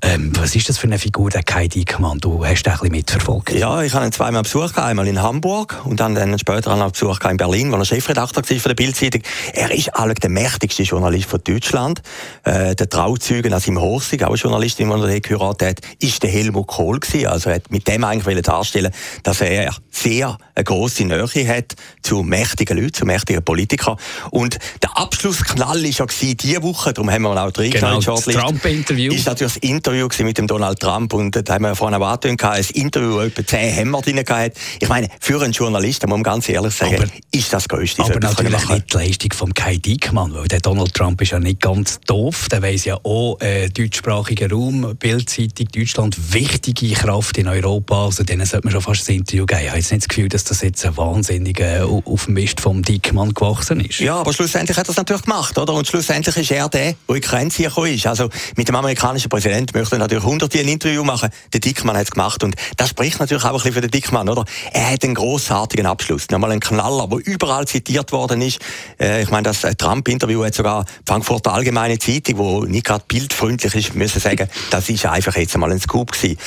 Ähm, 0.02 0.32
was 0.36 0.56
ist 0.56 0.68
das 0.68 0.80
für 0.80 0.88
eine 0.88 0.98
Figur, 0.98 1.30
der 1.30 1.44
Kai 1.44 1.68
Diekmann? 1.68 2.18
Du 2.18 2.44
hast 2.44 2.66
ihn 2.66 2.72
ein 2.72 2.80
bisschen 2.80 2.92
mitverfolgt. 2.92 3.52
Ja, 3.52 3.84
ich 3.84 3.94
habe 3.94 4.08
ihn 4.08 4.12
zweimal 4.12 4.42
besucht 4.42 4.79
einmal 4.84 5.08
in 5.08 5.22
Hamburg 5.22 5.82
und 5.86 6.00
dann, 6.00 6.16
dann 6.16 6.38
später 6.40 6.72
einen 6.72 6.92
Besuch 6.92 7.20
in 7.22 7.38
Berlin, 7.38 7.72
wo 7.72 7.76
er 7.76 7.86
Chefredakteur 7.86 8.44
war 8.44 8.60
von 8.60 8.70
der 8.70 8.76
Bildzeitung. 8.76 9.22
Er 9.54 9.72
ist 9.72 9.96
eigentlich 9.96 10.20
der 10.20 10.30
mächtigste 10.30 10.84
Journalist 10.84 11.30
von 11.30 11.42
Deutschland. 11.44 12.02
Äh, 12.44 12.76
der 12.76 12.90
Trauzeugen 12.90 13.54
aus 13.54 13.68
im 13.68 13.80
Horsig, 13.80 14.24
auch 14.24 14.30
eine 14.30 14.38
Journalistin, 14.38 14.90
die 14.90 15.14
er 15.14 15.20
geheiratet 15.20 15.68
hat, 15.68 15.80
ist 16.00 16.24
der 16.24 16.30
Helmut 16.30 16.68
Kohl 16.68 17.00
gewesen. 17.00 17.28
Also 17.28 17.50
er 17.50 17.56
hat 17.56 17.72
mit 17.72 17.88
dem 17.88 18.04
eigentlich 18.04 18.42
darstellen, 18.42 18.92
dass 19.24 19.42
er 19.42 19.74
sehr 19.92 20.38
eine 20.60 20.64
grosse 20.64 21.06
Nähe 21.06 21.48
hat 21.48 21.76
zu 22.02 22.24
mächtigen 22.24 22.78
Leuten, 22.78 22.94
zu 22.94 23.06
mächtigen 23.06 23.44
Politikern. 23.44 23.98
Und 24.32 24.60
der 24.82 24.98
Abschlussknall 24.98 25.84
war 25.84 25.90
ja 25.90 26.06
diese 26.06 26.64
Woche, 26.64 26.94
darum 26.94 27.12
haben 27.12 27.24
wir 27.24 27.44
auch 27.44 27.52
drin 27.52 27.72
genau, 27.72 28.00
das 28.00 28.26
Trump-Interview. 28.26 29.14
Ist 29.14 29.26
natürlich 29.26 29.54
das 29.54 29.64
Interview 29.64 30.08
mit 30.20 30.38
dem 30.38 30.48
Donald 30.48 30.80
Trump 30.80 31.14
und 31.14 31.48
da 31.48 31.54
haben 31.54 31.64
wir 31.64 31.76
vorhin 31.76 32.02
auch 32.02 32.22
ein 32.22 32.66
Interview, 32.74 33.14
wo 33.14 33.20
etwa 33.22 33.46
zehn 33.46 33.74
Hämmer 33.74 34.02
drin 34.02 34.24
gehabt 34.24 34.58
ich 34.80 34.90
meine, 34.90 35.10
für 35.20 35.42
einen 35.42 35.54
Journalisten, 35.54 36.10
muss 36.10 36.18
man 36.18 36.24
ganz 36.24 36.50
ehrlich 36.50 36.74
sagen, 36.74 36.96
aber, 36.96 37.08
ist 37.32 37.52
das 37.52 37.68
Größte. 37.68 38.04
Aber 38.04 38.20
natürlich 38.20 38.70
nicht 38.70 38.94
die 38.94 38.98
Leistung 38.98 39.34
von 39.34 39.54
Kai 39.54 39.78
Diekmann, 39.78 40.34
weil 40.34 40.48
der 40.48 40.60
Donald 40.60 40.94
Trump 40.94 41.22
ist 41.22 41.32
ja 41.32 41.40
nicht 41.40 41.62
ganz 41.62 42.00
doof. 42.08 42.48
Der 42.50 42.62
weiß 42.62 42.86
ja 42.86 42.98
auch, 43.04 43.40
äh, 43.42 43.70
deutschsprachiger 43.70 44.50
Raum, 44.50 44.96
Bildzeitung, 44.98 45.68
Deutschland, 45.74 46.34
wichtige 46.34 46.94
Kraft 46.94 47.38
in 47.38 47.48
Europa. 47.48 48.06
Also 48.06 48.24
denen 48.24 48.46
sollte 48.46 48.68
man 48.68 48.74
schon 48.74 48.82
fast 48.82 49.10
ein 49.10 49.18
Interview 49.18 49.46
geben. 49.46 49.62
Ich 49.64 49.70
habe 49.70 49.80
jetzt 49.80 49.92
nicht 49.92 50.04
das 50.04 50.08
Gefühl, 50.10 50.30
dass 50.30 50.44
das 50.50 50.62
jetzt 50.62 50.86
ein 50.86 50.98
wahnsinniger 50.98 51.82
äh, 51.82 51.82
auf 51.82 52.26
dem 52.26 52.34
Mist 52.34 52.60
vom 52.60 52.82
Diekmann 52.82 53.34
gewachsen 53.34 53.80
ist. 53.80 54.00
Ja, 54.00 54.16
aber 54.16 54.34
schlussendlich 54.34 54.78
hat 54.78 54.88
er 54.88 54.92
es 54.92 54.98
natürlich 54.98 55.24
gemacht, 55.24 55.58
oder? 55.58 55.74
Und 55.74 55.88
schlussendlich 55.88 56.36
ist 56.38 56.52
er 56.52 56.70
der, 56.70 56.94
der 57.08 57.16
in 57.16 57.16
die 57.16 57.22
Grenze 57.22 57.64
gekommen 57.64 57.94
ist. 57.94 58.08
Also 58.08 58.30
mit 58.56 58.68
dem 58.68 58.76
amerikanischen 58.76 59.30
Präsidenten 59.30 59.78
möchte 59.78 59.96
er 59.96 60.00
natürlich 60.00 60.24
hunderte 60.24 60.60
ein 60.60 60.68
Interview 60.68 61.04
machen. 61.04 61.30
Der 61.54 61.60
Dickmann 61.60 61.96
hat 61.96 62.06
es 62.06 62.12
gemacht 62.12 62.44
und 62.44 62.56
das 62.78 62.90
spricht 62.90 63.20
natürlich 63.20 63.44
auch 63.44 63.50
ein 63.50 63.54
bisschen 63.56 63.74
für 63.74 63.82
den 63.82 63.92
Dickmann, 63.92 64.28
oder? 64.30 64.46
Er 64.74 64.92
hat 64.92 65.04
einen 65.04 65.16
großartigen 65.16 65.86
Abschluss. 65.86 66.30
Nochmal 66.30 66.52
ein 66.52 66.60
Knaller, 66.60 67.08
der 67.08 67.20
überall 67.26 67.68
zitiert 67.68 68.12
worden 68.12 68.42
ist. 68.42 68.60
Äh, 69.00 69.24
ich 69.24 69.30
meine, 69.30 69.44
das 69.44 69.64
äh, 69.64 69.76
Trump-Interview 69.76 70.44
hat 70.44 70.56
sogar 70.56 70.86
Frankfurter 71.06 71.54
Allgemeine 71.54 72.00
Zeitung, 72.00 72.38
wo 72.38 72.64
nicht 72.64 72.86
gerade 72.86 73.04
bildfreundlich 73.08 73.76
ist, 73.76 73.96
müssen 73.96 74.20
sagen, 74.20 74.50
das 74.72 74.90
ist 74.90 75.06
einfach 75.06 75.36
jetzt 75.36 75.54
einmal 75.54 75.72
ein 75.72 75.80
Scoop 75.80 76.12
gewesen. 76.12 76.38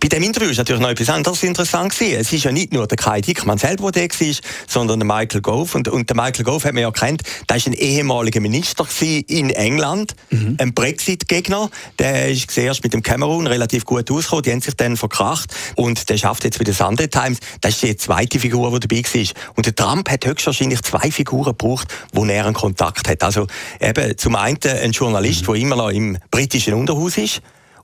Bei 0.00 0.08
dem 0.08 0.22
Interview 0.22 0.50
ist 0.50 0.58
natürlich 0.58 0.82
noch 0.82 0.90
etwas 0.90 1.10
anderes 1.10 1.42
interessant 1.42 1.92
gewesen. 1.92 2.20
Es 2.20 2.32
ist 2.32 2.44
ja 2.44 2.52
nicht 2.52 2.72
nur 2.72 2.86
der 2.86 2.96
Kai 2.96 3.20
Dickmann 3.20 3.31
selber, 3.58 3.92
der 3.92 4.08
war, 4.08 4.36
sondern 4.66 5.00
der 5.00 5.06
Michael 5.06 5.40
Gove. 5.40 5.76
Und, 5.76 5.88
und 5.88 6.08
der 6.08 6.16
Michael 6.16 6.44
Gove 6.44 6.64
hat 6.64 6.74
man 6.74 6.82
ja 6.82 6.90
kennt, 6.90 7.22
der 7.48 7.56
ist 7.56 7.66
ein 7.66 7.72
ehemaliger 7.72 8.40
Minister 8.40 8.86
in 9.26 9.50
England, 9.50 10.14
mhm. 10.30 10.56
ein 10.58 10.74
Brexit-Gegner. 10.74 11.70
Der 11.98 12.28
ist 12.30 12.50
zuerst 12.50 12.82
mit 12.82 12.92
dem 12.92 13.02
Cameroon 13.02 13.46
relativ 13.46 13.84
gut 13.84 14.10
ausgekommen, 14.10 14.42
die 14.42 14.52
haben 14.52 14.60
sich 14.60 14.74
dann 14.74 14.96
verkracht 14.96 15.54
und 15.76 16.08
der 16.08 16.16
schafft 16.16 16.44
jetzt 16.44 16.58
bei 16.58 16.64
der 16.64 16.74
Sunday 16.74 17.08
Times. 17.08 17.38
Das 17.60 17.74
ist 17.74 17.82
die 17.82 17.96
zweite 17.96 18.38
Figur, 18.38 18.78
die 18.78 18.88
dabei 18.88 19.02
war. 19.02 19.54
Und 19.56 19.66
der 19.66 19.74
Trump 19.74 20.10
hat 20.10 20.24
höchstwahrscheinlich 20.24 20.82
zwei 20.82 21.10
Figuren 21.10 21.56
gebraucht, 21.56 21.88
wo 22.12 22.24
er 22.24 22.44
einen 22.44 22.54
Kontakt 22.54 23.08
hat. 23.08 23.22
Also 23.22 23.46
eben 23.80 24.16
zum 24.16 24.36
einen 24.36 24.58
ein 24.64 24.92
Journalist, 24.92 25.42
mhm. 25.42 25.46
der 25.46 25.54
immer 25.56 25.76
noch 25.76 25.90
im 25.90 26.18
britischen 26.30 26.74
Unterhaus 26.74 27.18
ist, 27.18 27.42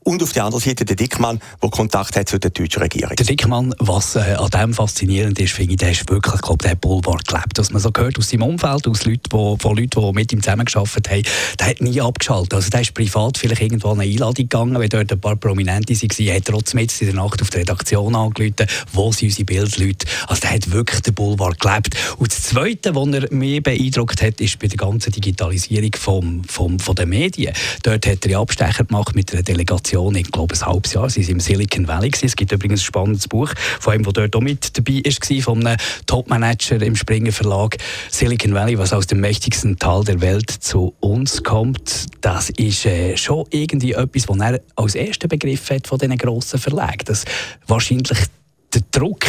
und 0.09 0.23
auf 0.23 0.33
der 0.33 0.45
anderen 0.45 0.65
Seite 0.65 0.87
der 0.87 0.97
Dickmann, 0.97 1.39
der 1.63 1.69
Kontakt 1.69 2.17
hat 2.17 2.31
zu 2.31 2.39
der 2.39 2.51
deutschen 2.51 2.81
Regierung. 2.81 3.15
Der 3.15 3.27
Dickmann, 3.27 3.75
was 3.79 4.17
äh, 4.17 4.37
an 4.39 4.49
dem 4.49 4.73
faszinierend 4.73 5.39
ist, 5.39 5.53
finde 5.53 5.73
ich, 5.73 5.77
der 5.77 5.91
ist 5.91 6.09
wirklich, 6.09 6.41
glaube 6.41 6.67
der 6.67 6.77
Boulevard 6.77 7.29
gelebt. 7.29 7.59
Was 7.59 7.71
man 7.71 7.83
so 7.83 7.93
gehört 7.93 8.19
aus 8.19 8.31
seinem 8.31 8.45
Umfeld, 8.45 8.89
aus 8.89 9.05
Leuten, 9.05 9.31
wo, 9.31 9.59
von 9.59 9.77
Leuten, 9.77 10.01
die 10.01 10.13
mit 10.15 10.33
ihm 10.33 10.43
zusammengearbeitet 10.43 11.11
haben, 11.11 11.23
der 11.61 11.67
hat 11.67 11.83
nie 11.83 12.01
abgeschaltet. 12.01 12.55
Also 12.55 12.71
der 12.71 12.81
ist 12.81 12.95
privat 12.95 13.37
vielleicht 13.37 13.61
irgendwo 13.61 13.91
eine 13.91 14.05
Einladung 14.05 14.49
gegangen, 14.49 14.81
wenn 14.81 14.89
dort 14.89 15.13
ein 15.13 15.21
paar 15.21 15.37
Prominente 15.37 15.93
waren, 15.93 16.35
hat 16.35 16.45
trotzdem 16.47 16.81
jetzt 16.81 17.03
in 17.03 17.09
der 17.09 17.17
Nacht 17.17 17.43
auf 17.43 17.51
die 17.51 17.59
Redaktion 17.59 18.17
angerufen, 18.17 18.67
wo 18.95 19.13
sind 19.13 19.29
unsere 19.29 19.45
Bildleute. 19.45 20.07
Also 20.27 20.41
der 20.41 20.53
hat 20.53 20.71
wirklich 20.71 21.03
den 21.03 21.13
Boulevard 21.13 21.61
gelebt. 21.61 21.95
Und 22.17 22.33
das 22.33 22.45
Zweite, 22.45 22.95
was 22.95 23.09
er 23.09 23.31
mich 23.31 23.63
beeindruckt 23.63 24.23
hat, 24.23 24.41
ist 24.41 24.59
bei 24.59 24.69
der 24.69 24.79
ganzen 24.79 25.13
Digitalisierung 25.13 25.93
vom, 25.99 26.45
vom, 26.45 26.79
von 26.79 26.95
den 26.95 27.11
Medien. 27.11 27.53
Dort 27.83 28.07
hat 28.07 28.25
er 28.25 28.39
Abstecher 28.39 28.85
gemacht 28.85 29.15
mit 29.15 29.35
einer 29.35 29.43
Delegation, 29.43 29.98
ich 30.15 30.31
glaube 30.31 30.55
ein 30.55 30.67
halbes 30.67 30.93
Jahr, 30.93 31.11
sie 31.11 31.23
sind 31.23 31.35
im 31.35 31.41
Silicon 31.41 31.89
Valley 31.89 32.11
gewesen. 32.11 32.27
Es 32.27 32.37
gibt 32.37 32.53
übrigens 32.53 32.81
ein 32.81 32.85
spannendes 32.85 33.29
Buch 33.29 33.53
von 33.81 33.95
einem, 33.95 34.05
der 34.05 34.13
dort 34.13 34.37
auch 34.37 34.41
mit 34.41 34.77
dabei 34.77 35.03
war, 35.05 35.43
von 35.43 35.67
einem 35.67 35.77
Topmanager 36.07 36.81
im 36.83 36.97
Springer 36.97 37.33
Verlag. 37.33 37.77
Silicon 38.11 38.55
Valley, 38.55 38.79
was 38.79 38.93
aus 38.93 39.07
dem 39.07 39.21
mächtigsten 39.21 39.79
Teil 39.79 40.05
der 40.05 40.21
Welt 40.21 40.51
zu 40.51 40.95
uns 41.01 41.43
kommt, 41.43 42.07
das 42.21 42.51
ist 42.51 42.87
äh, 42.87 43.17
schon 43.17 43.45
irgendwie 43.51 43.93
etwas, 43.93 44.29
was 44.29 44.39
er 44.39 44.61
als 44.77 44.95
erster 44.95 45.29
Begriff 45.29 45.71
hat 45.71 45.87
von 45.87 45.99
diesen 45.99 46.17
grossen 46.17 46.59
Verlagen. 46.59 47.05
Das 47.05 47.25
wahrscheinlich 47.67 48.19
der 48.75 48.83
Druck, 48.91 49.25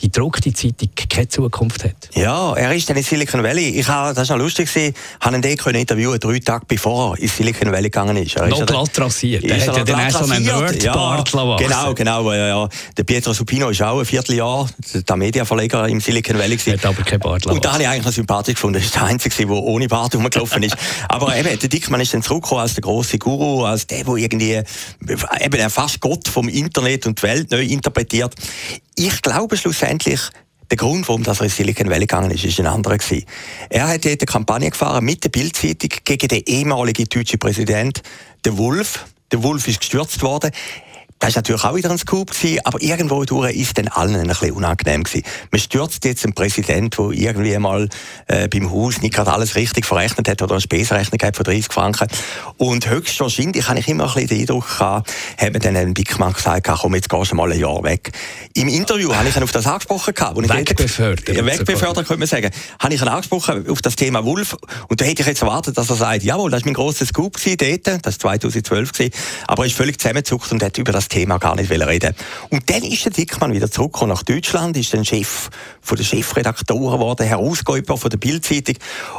die 0.00 0.10
druckte 0.10 0.52
Zeitung 0.52 0.90
keine 1.08 1.28
Zukunft 1.28 1.84
hat. 1.84 2.10
Ja, 2.14 2.54
er 2.54 2.74
ist 2.74 2.90
dann 2.90 2.96
in 2.96 3.04
Silicon 3.04 3.42
Valley. 3.42 3.68
Ich 3.68 3.86
habe, 3.86 4.14
das 4.14 4.28
war 4.28 4.36
noch 4.36 4.44
lustig, 4.44 4.68
ich 4.74 4.94
habe 5.20 5.36
ihn 5.36 5.42
dort 5.42 5.74
interviewen 5.74 6.18
drei 6.18 6.38
Tage 6.40 6.64
bevor 6.66 7.14
er 7.14 7.22
in 7.22 7.28
Silicon 7.28 7.70
Valley 7.70 7.84
gegangen 7.84 8.16
ist. 8.16 8.36
Er 8.36 8.48
noch 8.48 8.66
glatt 8.66 8.98
rasiert. 8.98 9.44
Er 9.44 9.60
hat 9.60 9.76
ja 9.76 9.84
dann 9.84 10.10
so 10.10 10.24
einen 10.24 10.44
Nerdbart 10.44 11.32
ja, 11.32 11.56
Genau, 11.56 11.94
genau. 11.94 12.32
Ja, 12.32 12.68
Der 12.96 13.04
Pietro 13.04 13.32
Supino 13.32 13.68
ist 13.68 13.82
auch 13.82 14.00
ein 14.00 14.04
Vierteljahr 14.04 14.68
der 14.92 15.16
Mediaverleger 15.16 15.88
im 15.88 16.00
Silicon 16.00 16.38
Valley. 16.38 16.58
Er 16.66 16.72
hat 16.74 16.86
aber 16.86 17.02
kein 17.02 17.20
Bart 17.20 17.46
Und 17.46 17.64
da 17.64 17.74
habe 17.74 17.82
ich 17.82 17.88
eigentlich 17.88 18.06
noch 18.06 18.12
sympathisch 18.12 18.54
gefunden. 18.54 18.78
Das 18.78 18.86
ist 18.86 18.94
der 18.94 19.04
Einzige, 19.04 19.46
der 19.46 19.50
ohne 19.50 19.86
Bart 19.86 20.14
rumgelaufen 20.14 20.62
ist. 20.64 20.76
aber 21.08 21.36
eben, 21.36 21.58
der 21.58 21.68
Dickmann 21.68 22.00
ist 22.00 22.12
dann 22.12 22.22
zurückgekommen 22.22 22.62
als 22.62 22.74
der 22.74 22.82
große 22.82 23.18
Guru, 23.18 23.64
als 23.64 23.86
der, 23.86 24.04
der 24.04 24.14
irgendwie 24.14 24.60
eben 25.40 25.70
fast 25.70 26.00
Gott 26.00 26.28
vom 26.28 26.48
Internet 26.48 27.06
und 27.06 27.18
die 27.18 27.22
Welt 27.22 27.50
neu 27.50 27.62
interpretiert. 27.62 28.34
Ich 28.96 29.22
glaube 29.22 29.56
schlussendlich, 29.56 30.20
der 30.70 30.76
Grund, 30.76 31.06
warum 31.08 31.22
er 31.24 31.40
in 31.40 31.48
Silicon 31.48 31.88
Valley 31.88 32.06
gegangen 32.06 32.30
ist, 32.30 32.44
ist 32.44 32.58
ein 32.58 32.66
anderer 32.66 32.98
gewesen. 32.98 33.26
Er 33.68 33.88
hat 33.88 34.04
dort 34.04 34.20
eine 34.20 34.26
Kampagne 34.26 34.70
gefahren 34.70 35.04
mit 35.04 35.22
der 35.22 35.28
Bildzeitung 35.28 35.90
gegen 36.04 36.28
den 36.28 36.42
ehemaligen 36.46 37.04
deutschen 37.04 37.38
Präsident, 37.38 38.02
den 38.44 38.56
Wolf. 38.56 39.06
Der 39.30 39.42
Wolf 39.42 39.68
ist 39.68 39.80
gestürzt 39.80 40.22
worden. 40.22 40.50
Das 41.24 41.34
war 41.34 41.38
natürlich 41.38 41.64
auch 41.64 41.74
wieder 41.74 41.90
ein 41.90 41.96
Scoop, 41.96 42.32
gewesen, 42.32 42.60
aber 42.64 42.82
irgendwo 42.82 43.24
durch 43.24 43.56
ist 43.56 43.78
dann 43.78 43.88
allen 43.88 44.14
ein 44.14 44.26
bisschen 44.26 44.52
unangenehm 44.52 45.04
gewesen. 45.04 45.24
Man 45.50 45.58
stürzt 45.58 46.04
jetzt 46.04 46.22
einen 46.24 46.34
Präsident, 46.34 46.98
der 46.98 47.10
irgendwie 47.12 47.56
mal 47.56 47.88
äh, 48.26 48.46
beim 48.46 48.70
Haus 48.70 49.00
nicht 49.00 49.14
gerade 49.14 49.32
alles 49.32 49.54
richtig 49.54 49.86
verrechnet 49.86 50.28
hat 50.28 50.42
oder 50.42 50.52
eine 50.52 50.60
Spesrechnung 50.60 51.18
hat 51.22 51.34
von 51.34 51.44
30 51.44 51.72
Franken. 51.72 52.08
Und 52.58 52.90
höchstwahrscheinlich 52.90 53.66
habe 53.66 53.78
ich 53.78 53.88
immer 53.88 54.04
ein 54.04 54.12
bisschen 54.12 54.28
den 54.28 54.40
Eindruck 54.40 54.68
gehabt, 54.68 55.10
hat 55.38 55.52
man 55.54 55.62
dann 55.62 55.76
einem 55.78 55.94
Bigmann 55.94 56.34
gesagt, 56.34 56.68
komm, 56.68 56.94
jetzt 56.94 57.08
gehst 57.08 57.32
du 57.32 57.36
mal 57.36 57.50
ein 57.50 57.58
Jahr 57.58 57.82
weg. 57.82 58.12
Im 58.52 58.68
Interview 58.68 59.14
habe 59.14 59.26
ich 59.26 59.34
ihn 59.34 59.42
auf 59.42 59.52
das 59.52 59.66
angesprochen 59.66 60.12
gehabt. 60.12 60.36
Wegbefördert. 60.36 61.34
Ja, 61.34 61.46
wegbefördert, 61.46 62.06
könnte 62.06 62.18
man 62.18 62.28
sagen. 62.28 62.50
Habe 62.78 62.92
ich 62.92 63.00
ihn 63.00 63.08
angesprochen 63.08 63.66
auf 63.70 63.80
das 63.80 63.96
Thema 63.96 64.26
Wolf. 64.26 64.58
Und 64.88 65.00
da 65.00 65.06
hätte 65.06 65.22
ich 65.22 65.28
jetzt 65.28 65.40
erwartet, 65.40 65.78
dass 65.78 65.88
er 65.88 65.96
sagt, 65.96 66.22
jawohl, 66.22 66.50
das 66.50 66.60
war 66.60 66.66
mein 66.66 66.74
grosser 66.74 67.06
Scoop 67.06 67.38
gewesen 67.38 67.56
dort, 67.82 68.04
das 68.04 68.22
war 68.22 68.38
2012 68.38 68.92
gewesen, 68.92 69.14
aber 69.46 69.62
er 69.62 69.66
ist 69.68 69.74
völlig 69.74 69.98
zusammengezuckt 69.98 70.52
und 70.52 70.62
hat 70.62 70.76
über 70.76 70.92
das 70.92 71.08
Thema 71.14 71.38
gar 71.38 71.54
nicht 71.54 71.70
reden 71.70 72.12
Und 72.50 72.68
dann 72.68 72.82
ist 72.82 73.04
der 73.04 73.12
Dickmann 73.12 73.52
wieder 73.52 73.70
zurückgekommen 73.70 74.10
nach 74.10 74.24
Deutschland, 74.24 74.76
ist 74.76 74.92
dann 74.92 75.04
Chef 75.04 75.48
von 75.80 75.96
der 75.96 76.04
Chefredaktoren 76.04 76.98
geworden, 76.98 77.24
Herausgeber 77.24 77.96
von 77.96 78.10
der 78.10 78.18
Bildzeitung. 78.18 78.74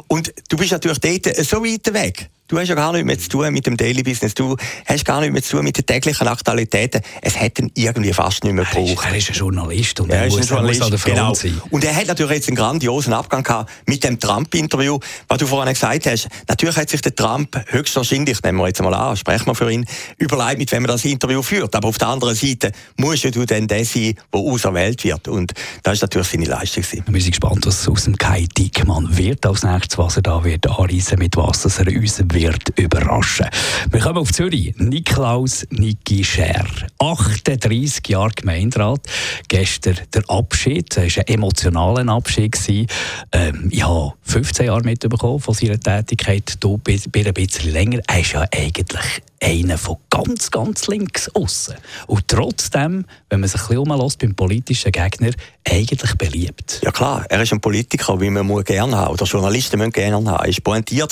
Und 0.07 0.33
du 0.49 0.57
bist 0.57 0.73
natürlich 0.73 0.99
dort 0.99 1.35
so 1.45 1.63
weit 1.63 1.93
weg. 1.93 2.29
Du 2.47 2.59
hast 2.59 2.67
ja 2.67 2.75
gar 2.75 2.91
nichts 2.91 3.07
mehr 3.07 3.17
zu 3.17 3.27
tun 3.27 3.51
mit 3.51 3.65
dem 3.65 3.75
Daily 3.75 4.03
Business. 4.03 4.35
Du 4.35 4.55
hast 4.85 5.03
gar 5.03 5.19
nichts 5.19 5.33
mehr 5.33 5.41
zu 5.41 5.55
tun 5.55 5.63
mit 5.63 5.77
den 5.77 5.85
täglichen 5.87 6.27
Aktualitäten. 6.27 7.01
Es 7.23 7.39
hätte 7.39 7.63
ihn 7.63 7.71
irgendwie 7.73 8.13
fast 8.13 8.43
nicht 8.43 8.53
mehr 8.53 8.65
gebraucht. 8.65 8.85
Er 8.87 8.93
ist, 8.93 9.03
er 9.03 9.15
ist 9.17 9.29
ein 9.29 9.35
Journalist 9.35 9.99
und 9.99 10.11
er, 10.11 10.17
er 10.19 10.27
ist 10.27 10.37
ein 10.37 10.43
Journalist. 10.43 10.81
an 10.83 10.89
der 10.91 10.99
Front 10.99 11.15
genau. 11.15 11.33
sein. 11.33 11.59
Und 11.71 11.83
er 11.83 11.95
hat 11.95 12.05
natürlich 12.05 12.33
jetzt 12.33 12.47
einen 12.47 12.55
grandiosen 12.55 13.13
Abgang 13.13 13.41
gehabt 13.41 13.71
mit 13.87 14.03
dem 14.03 14.19
Trump-Interview. 14.19 14.99
Was 15.27 15.39
du 15.39 15.47
vorhin 15.47 15.73
gesagt 15.73 16.05
hast, 16.05 16.27
natürlich 16.47 16.77
hat 16.77 16.87
sich 16.87 17.01
der 17.01 17.15
Trump 17.15 17.59
höchstwahrscheinlich, 17.65 18.43
nehmen 18.43 18.59
wir 18.59 18.67
jetzt 18.67 18.79
mal 18.79 18.93
an, 18.93 19.17
sprechen 19.17 19.47
wir 19.47 19.55
für 19.55 19.71
ihn, 19.71 19.83
überlegt, 20.19 20.59
mit 20.59 20.71
wem 20.71 20.83
er 20.85 20.89
das 20.89 21.03
Interview 21.03 21.41
führt. 21.41 21.73
Aber 21.73 21.87
auf 21.87 21.97
der 21.97 22.09
anderen 22.09 22.35
Seite 22.35 22.73
musst 22.97 23.23
du 23.23 23.43
dann 23.45 23.67
der 23.67 23.85
sein, 23.85 24.13
der 24.31 24.39
auserwählt 24.39 25.03
wird. 25.03 25.27
Und 25.27 25.53
das 25.81 25.95
ist 25.95 26.01
natürlich 26.03 26.27
seine 26.27 26.45
Leistung. 26.45 26.83
Wir 27.07 27.21
sind 27.21 27.31
gespannt, 27.31 27.65
was 27.65 27.87
aus 27.87 28.03
dem 28.03 28.15
Kai 28.15 28.45
Dickmann 28.55 29.17
wird 29.17 29.47
als 29.47 29.63
nächstes, 29.63 29.97
was 29.97 30.17
er 30.17 30.21
da 30.21 30.43
wird 30.43 30.67
anreisen, 30.67 31.17
mit 31.17 31.35
was 31.35 31.65
er 31.79 31.87
uns 31.87 32.17
wird 32.35 32.77
überraschen. 32.77 33.47
Wir 33.89 34.01
kommen 34.01 34.17
auf 34.17 34.33
Zürich. 34.33 34.75
Niklaus 34.77 35.65
Niki 35.69 36.21
Scher. 36.21 36.65
38 36.99 38.05
Jahre 38.09 38.31
Gemeinderat. 38.35 38.99
Gestern 39.47 39.97
der 40.13 40.29
Abschied. 40.29 40.97
Es 40.97 41.15
war 41.15 41.23
ein 41.25 41.33
emotionaler 41.33 42.11
Abschied. 42.11 42.91
Ähm, 43.31 43.69
ich 43.71 43.87
habe 43.87 44.13
15 44.23 44.65
Jahre 44.65 44.83
mitbekommen 44.83 45.39
von 45.39 45.53
seiner 45.53 45.79
Tätigkeit. 45.79 46.55
Du 46.59 46.77
bist 46.77 47.07
ein 47.15 47.33
bisschen 47.33 47.71
länger. 47.71 48.01
Er 48.05 48.19
ist 48.19 48.33
ja 48.33 48.45
eigentlich 48.53 49.21
einer 49.45 49.77
von 49.77 49.97
ganz, 50.09 50.49
ganz 50.49 50.87
links 50.87 51.29
außen. 51.29 51.75
Und 52.07 52.27
trotzdem, 52.27 53.05
wenn 53.29 53.39
man 53.39 53.49
sich 53.49 53.61
ein 53.61 53.67
bisschen 53.67 53.91
umlässt 53.91 54.19
beim 54.19 54.33
politischen 54.33 54.91
Gegner, 54.91 55.31
eigentlich 55.67 56.15
beliebt. 56.15 56.81
Ja 56.83 56.91
klar, 56.91 57.25
er 57.29 57.41
ist 57.41 57.51
ein 57.51 57.61
Politiker, 57.61 58.19
wie 58.21 58.29
man 58.29 58.63
gerne 58.63 58.95
haben 58.97 59.13
oder 59.13 59.25
Journalisten 59.25 59.77
müssen 59.77 59.91
gerne 59.91 60.15
haben. 60.15 60.25
Er 60.25 60.47
war 60.47 60.61
pointiert. 60.63 61.11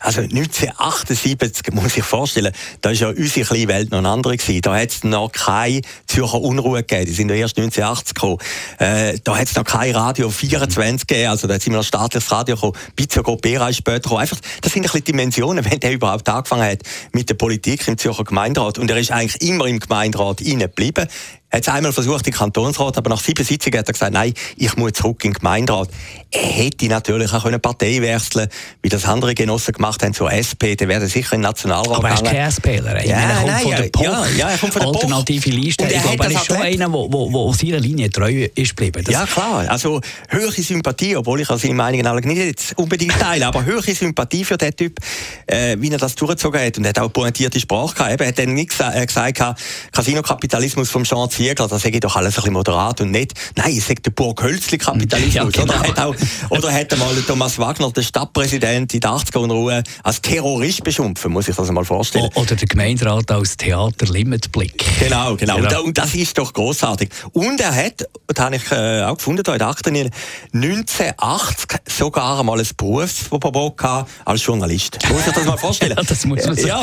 Also 0.00 0.20
1978, 0.20 1.72
muss 1.72 1.96
ich 1.96 2.04
vorstellen, 2.04 2.52
da 2.80 2.90
war 2.90 2.96
ja 2.96 3.08
unsere 3.08 3.46
kleine 3.46 3.68
Welt 3.68 3.90
noch 3.90 3.98
eine 3.98 4.08
andere. 4.08 4.36
Gewesen. 4.36 4.60
Da 4.62 4.76
hat 4.76 4.90
es 4.90 5.04
noch 5.04 5.32
keine 5.32 5.82
Zürcher 6.06 6.40
Unruhe 6.40 6.82
gegeben. 6.82 7.06
Die 7.06 7.12
sind 7.12 7.30
ja 7.30 7.36
erst 7.36 7.58
1980 7.58 8.14
gekommen. 8.14 8.38
Äh, 8.78 9.18
da 9.24 9.36
hat 9.36 9.48
es 9.48 9.56
noch 9.56 9.64
kein 9.64 9.94
Radio 9.94 10.30
24 10.30 11.06
gegeben. 11.06 11.30
Also 11.30 11.46
da 11.46 11.54
sind 11.54 11.72
wir 11.72 11.78
noch 11.78 11.84
staatliches 11.84 12.30
Radio 12.30 12.56
gekommen. 12.56 12.74
Bizio 12.94 13.22
Gopera 13.22 13.68
ist 13.68 13.76
später 13.76 14.00
gekommen. 14.00 14.20
Einfach, 14.20 14.38
das 14.60 14.72
sind 14.72 14.82
ein 14.82 14.84
bisschen 14.84 15.04
Dimensionen, 15.04 15.64
wenn 15.64 15.80
der 15.80 15.92
überhaupt 15.92 16.28
angefangen 16.28 16.70
hat 16.70 16.80
mit 17.12 17.28
der 17.28 17.34
Politik 17.34 17.57
im 17.58 17.98
Zürcher 17.98 18.24
Gemeinderat. 18.24 18.78
Und 18.78 18.90
er 18.90 18.98
ist 18.98 19.10
eigentlich 19.10 19.48
immer 19.48 19.66
im 19.66 19.80
Gemeinderat 19.80 20.40
geblieben. 20.68 21.08
Er 21.50 21.58
hat 21.58 21.66
es 21.66 21.72
einmal 21.72 21.92
versucht 21.94 22.26
im 22.26 22.34
Kantonsrat, 22.34 22.98
aber 22.98 23.08
nach 23.08 23.20
sieben 23.20 23.42
Sitzungen 23.42 23.78
hat 23.78 23.88
er 23.88 23.92
gesagt, 23.94 24.12
nein, 24.12 24.34
ich 24.56 24.76
muss 24.76 24.92
zurück 24.92 25.24
in 25.24 25.32
den 25.32 25.38
Gemeinderat. 25.38 25.88
Er 26.30 26.42
hätte 26.42 26.86
natürlich 26.88 27.32
auch 27.32 27.46
eine 27.46 27.58
Partei 27.58 28.02
wechseln 28.02 28.48
wie 28.82 28.90
das 28.90 29.06
andere 29.06 29.34
Genossen 29.34 29.72
gemacht 29.72 30.02
haben, 30.02 30.12
zur 30.12 30.30
SP, 30.30 30.76
der 30.76 30.88
wäre 30.88 31.06
sicher 31.06 31.32
in 31.32 31.40
den 31.40 31.48
Nationalrat 31.48 31.96
Aber 31.96 32.08
er 32.08 32.14
ist 32.14 32.24
kein 32.24 32.50
SPler. 32.50 33.06
Ja, 33.06 33.16
er 33.16 33.34
kommt 33.36 33.46
nein, 33.46 33.62
von 33.62 33.70
der 33.70 33.82
POC, 33.84 34.04
ja, 34.04 34.26
ja, 34.36 34.48
er 34.50 34.58
kommt 34.58 34.72
von 34.74 34.82
der 34.82 34.88
Alternative 34.88 35.50
Liste. 35.50 35.84
Ich 35.84 36.02
glaube, 36.02 36.24
er 36.24 36.30
ist 36.30 36.46
schon 36.46 36.56
einer, 36.56 36.88
der 36.88 37.54
seiner 37.54 37.80
Linie 37.80 38.10
treu 38.10 38.48
ist 38.54 38.76
geblieben. 38.76 39.04
ja, 39.08 39.24
klar. 39.24 39.64
Also, 39.68 40.02
höhere 40.28 40.62
Sympathie, 40.62 41.16
obwohl 41.16 41.40
ich 41.40 41.48
seine 41.48 41.74
Meinungen 41.74 42.06
alle 42.06 42.20
nicht 42.20 42.74
unbedingt 42.76 43.18
teile, 43.18 43.46
aber 43.46 43.64
höhere 43.64 43.94
Sympathie 43.94 44.44
für 44.44 44.58
den 44.58 44.76
Typ, 44.76 44.98
äh, 45.46 45.76
wie 45.78 45.90
er 45.90 45.98
das 45.98 46.14
durchgezogen 46.14 46.60
hat. 46.60 46.76
Und 46.76 46.84
er 46.84 46.90
hat 46.90 46.98
auch 46.98 47.12
pointierte 47.12 47.58
Sprache 47.58 47.94
gehabt. 47.94 48.20
Er 48.20 48.28
hat 48.28 48.38
dann 48.38 48.52
nicht 48.52 48.70
gesagt, 48.70 48.96
äh, 48.96 49.06
gesagt 49.06 49.58
Casino-Kapitalismus 49.92 50.90
vom 50.90 51.04
Jean 51.04 51.30
Ziegler, 51.38 51.68
das 51.68 51.82
sage 51.82 52.00
doch 52.00 52.16
alles 52.16 52.34
ein 52.34 52.34
bisschen 52.34 52.52
moderat 52.52 53.00
und 53.00 53.12
nicht, 53.12 53.32
nein, 53.54 53.70
ich 53.70 53.84
sage 53.84 54.00
der 54.00 54.10
Burg-Hölzli-Kapitalismus. 54.10 55.34
Ja, 55.34 55.44
genau. 55.44 55.72
Oder 55.72 55.78
hat 55.78 55.98
auch, 56.00 56.14
oder 56.50 56.72
hat 56.72 56.92
einmal 56.92 57.14
Thomas 57.26 57.58
Wagner, 57.58 57.92
der 57.92 58.02
Stadtpräsident 58.02 58.92
in 58.92 59.00
der 59.00 59.10
80er 59.10 59.44
in 59.44 59.50
Ruhe, 59.50 59.82
als 60.02 60.20
Terrorist 60.20 60.82
beschimpfen, 60.82 61.32
muss 61.32 61.46
ich 61.46 61.54
das 61.54 61.70
mal 61.70 61.84
vorstellen. 61.84 62.28
Oder 62.34 62.56
der 62.56 62.66
Gemeinderat 62.66 63.30
als 63.30 63.56
Theater-Limitblick. 63.56 64.84
Genau, 64.98 65.36
genau. 65.36 65.56
genau. 65.56 65.84
Und, 65.84 65.96
das 65.96 66.14
ist 66.14 66.36
doch 66.38 66.52
großartig. 66.52 67.08
Und 67.32 67.60
er 67.60 67.74
hat, 67.74 68.08
das 68.26 68.44
habe 68.44 68.56
ich 68.56 68.72
äh, 68.72 69.02
auch 69.02 69.16
gefunden, 69.16 69.44
da 69.44 69.52
in 69.52 69.58
der 69.94 70.10
1980 70.52 71.80
sogar 71.86 72.40
einmal 72.40 72.58
ein 72.58 72.66
Berufsverbot 72.76 73.76
gehabt 73.76 74.10
als 74.24 74.44
Journalist. 74.44 74.98
Muss 75.08 75.26
ich 75.26 75.32
das 75.32 75.44
mal 75.44 75.56
vorstellen? 75.56 75.94
ja, 75.96 76.02
das 76.02 76.24
muss 76.24 76.44
man 76.44 76.56
sagen. 76.56 76.68
Ja, 76.68 76.82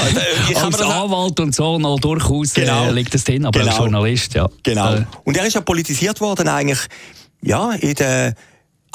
ich 0.50 0.58
als 0.58 0.82
Anwalt 0.82 1.40
und 1.40 1.54
so 1.54 1.78
noch 1.78 2.00
durchaus 2.00 2.56
äh, 2.56 2.62
genau. 2.62 2.88
äh, 2.88 2.92
liegt 2.92 3.14
das 3.14 3.26
drin, 3.26 3.46
aber 3.46 3.60
genau. 3.60 3.72
als 3.72 3.80
Journalist, 3.80 4.34
ja. 4.34 4.45
Genau. 4.64 4.96
Äh. 4.96 5.06
Und 5.24 5.38
er 5.38 5.46
ist 5.46 5.54
ja 5.54 5.62
politisiert 5.62 6.22
worden 6.22 6.48
eigentlich, 6.48 6.86
ja, 7.42 7.72
in 7.74 7.94
den 7.94 8.34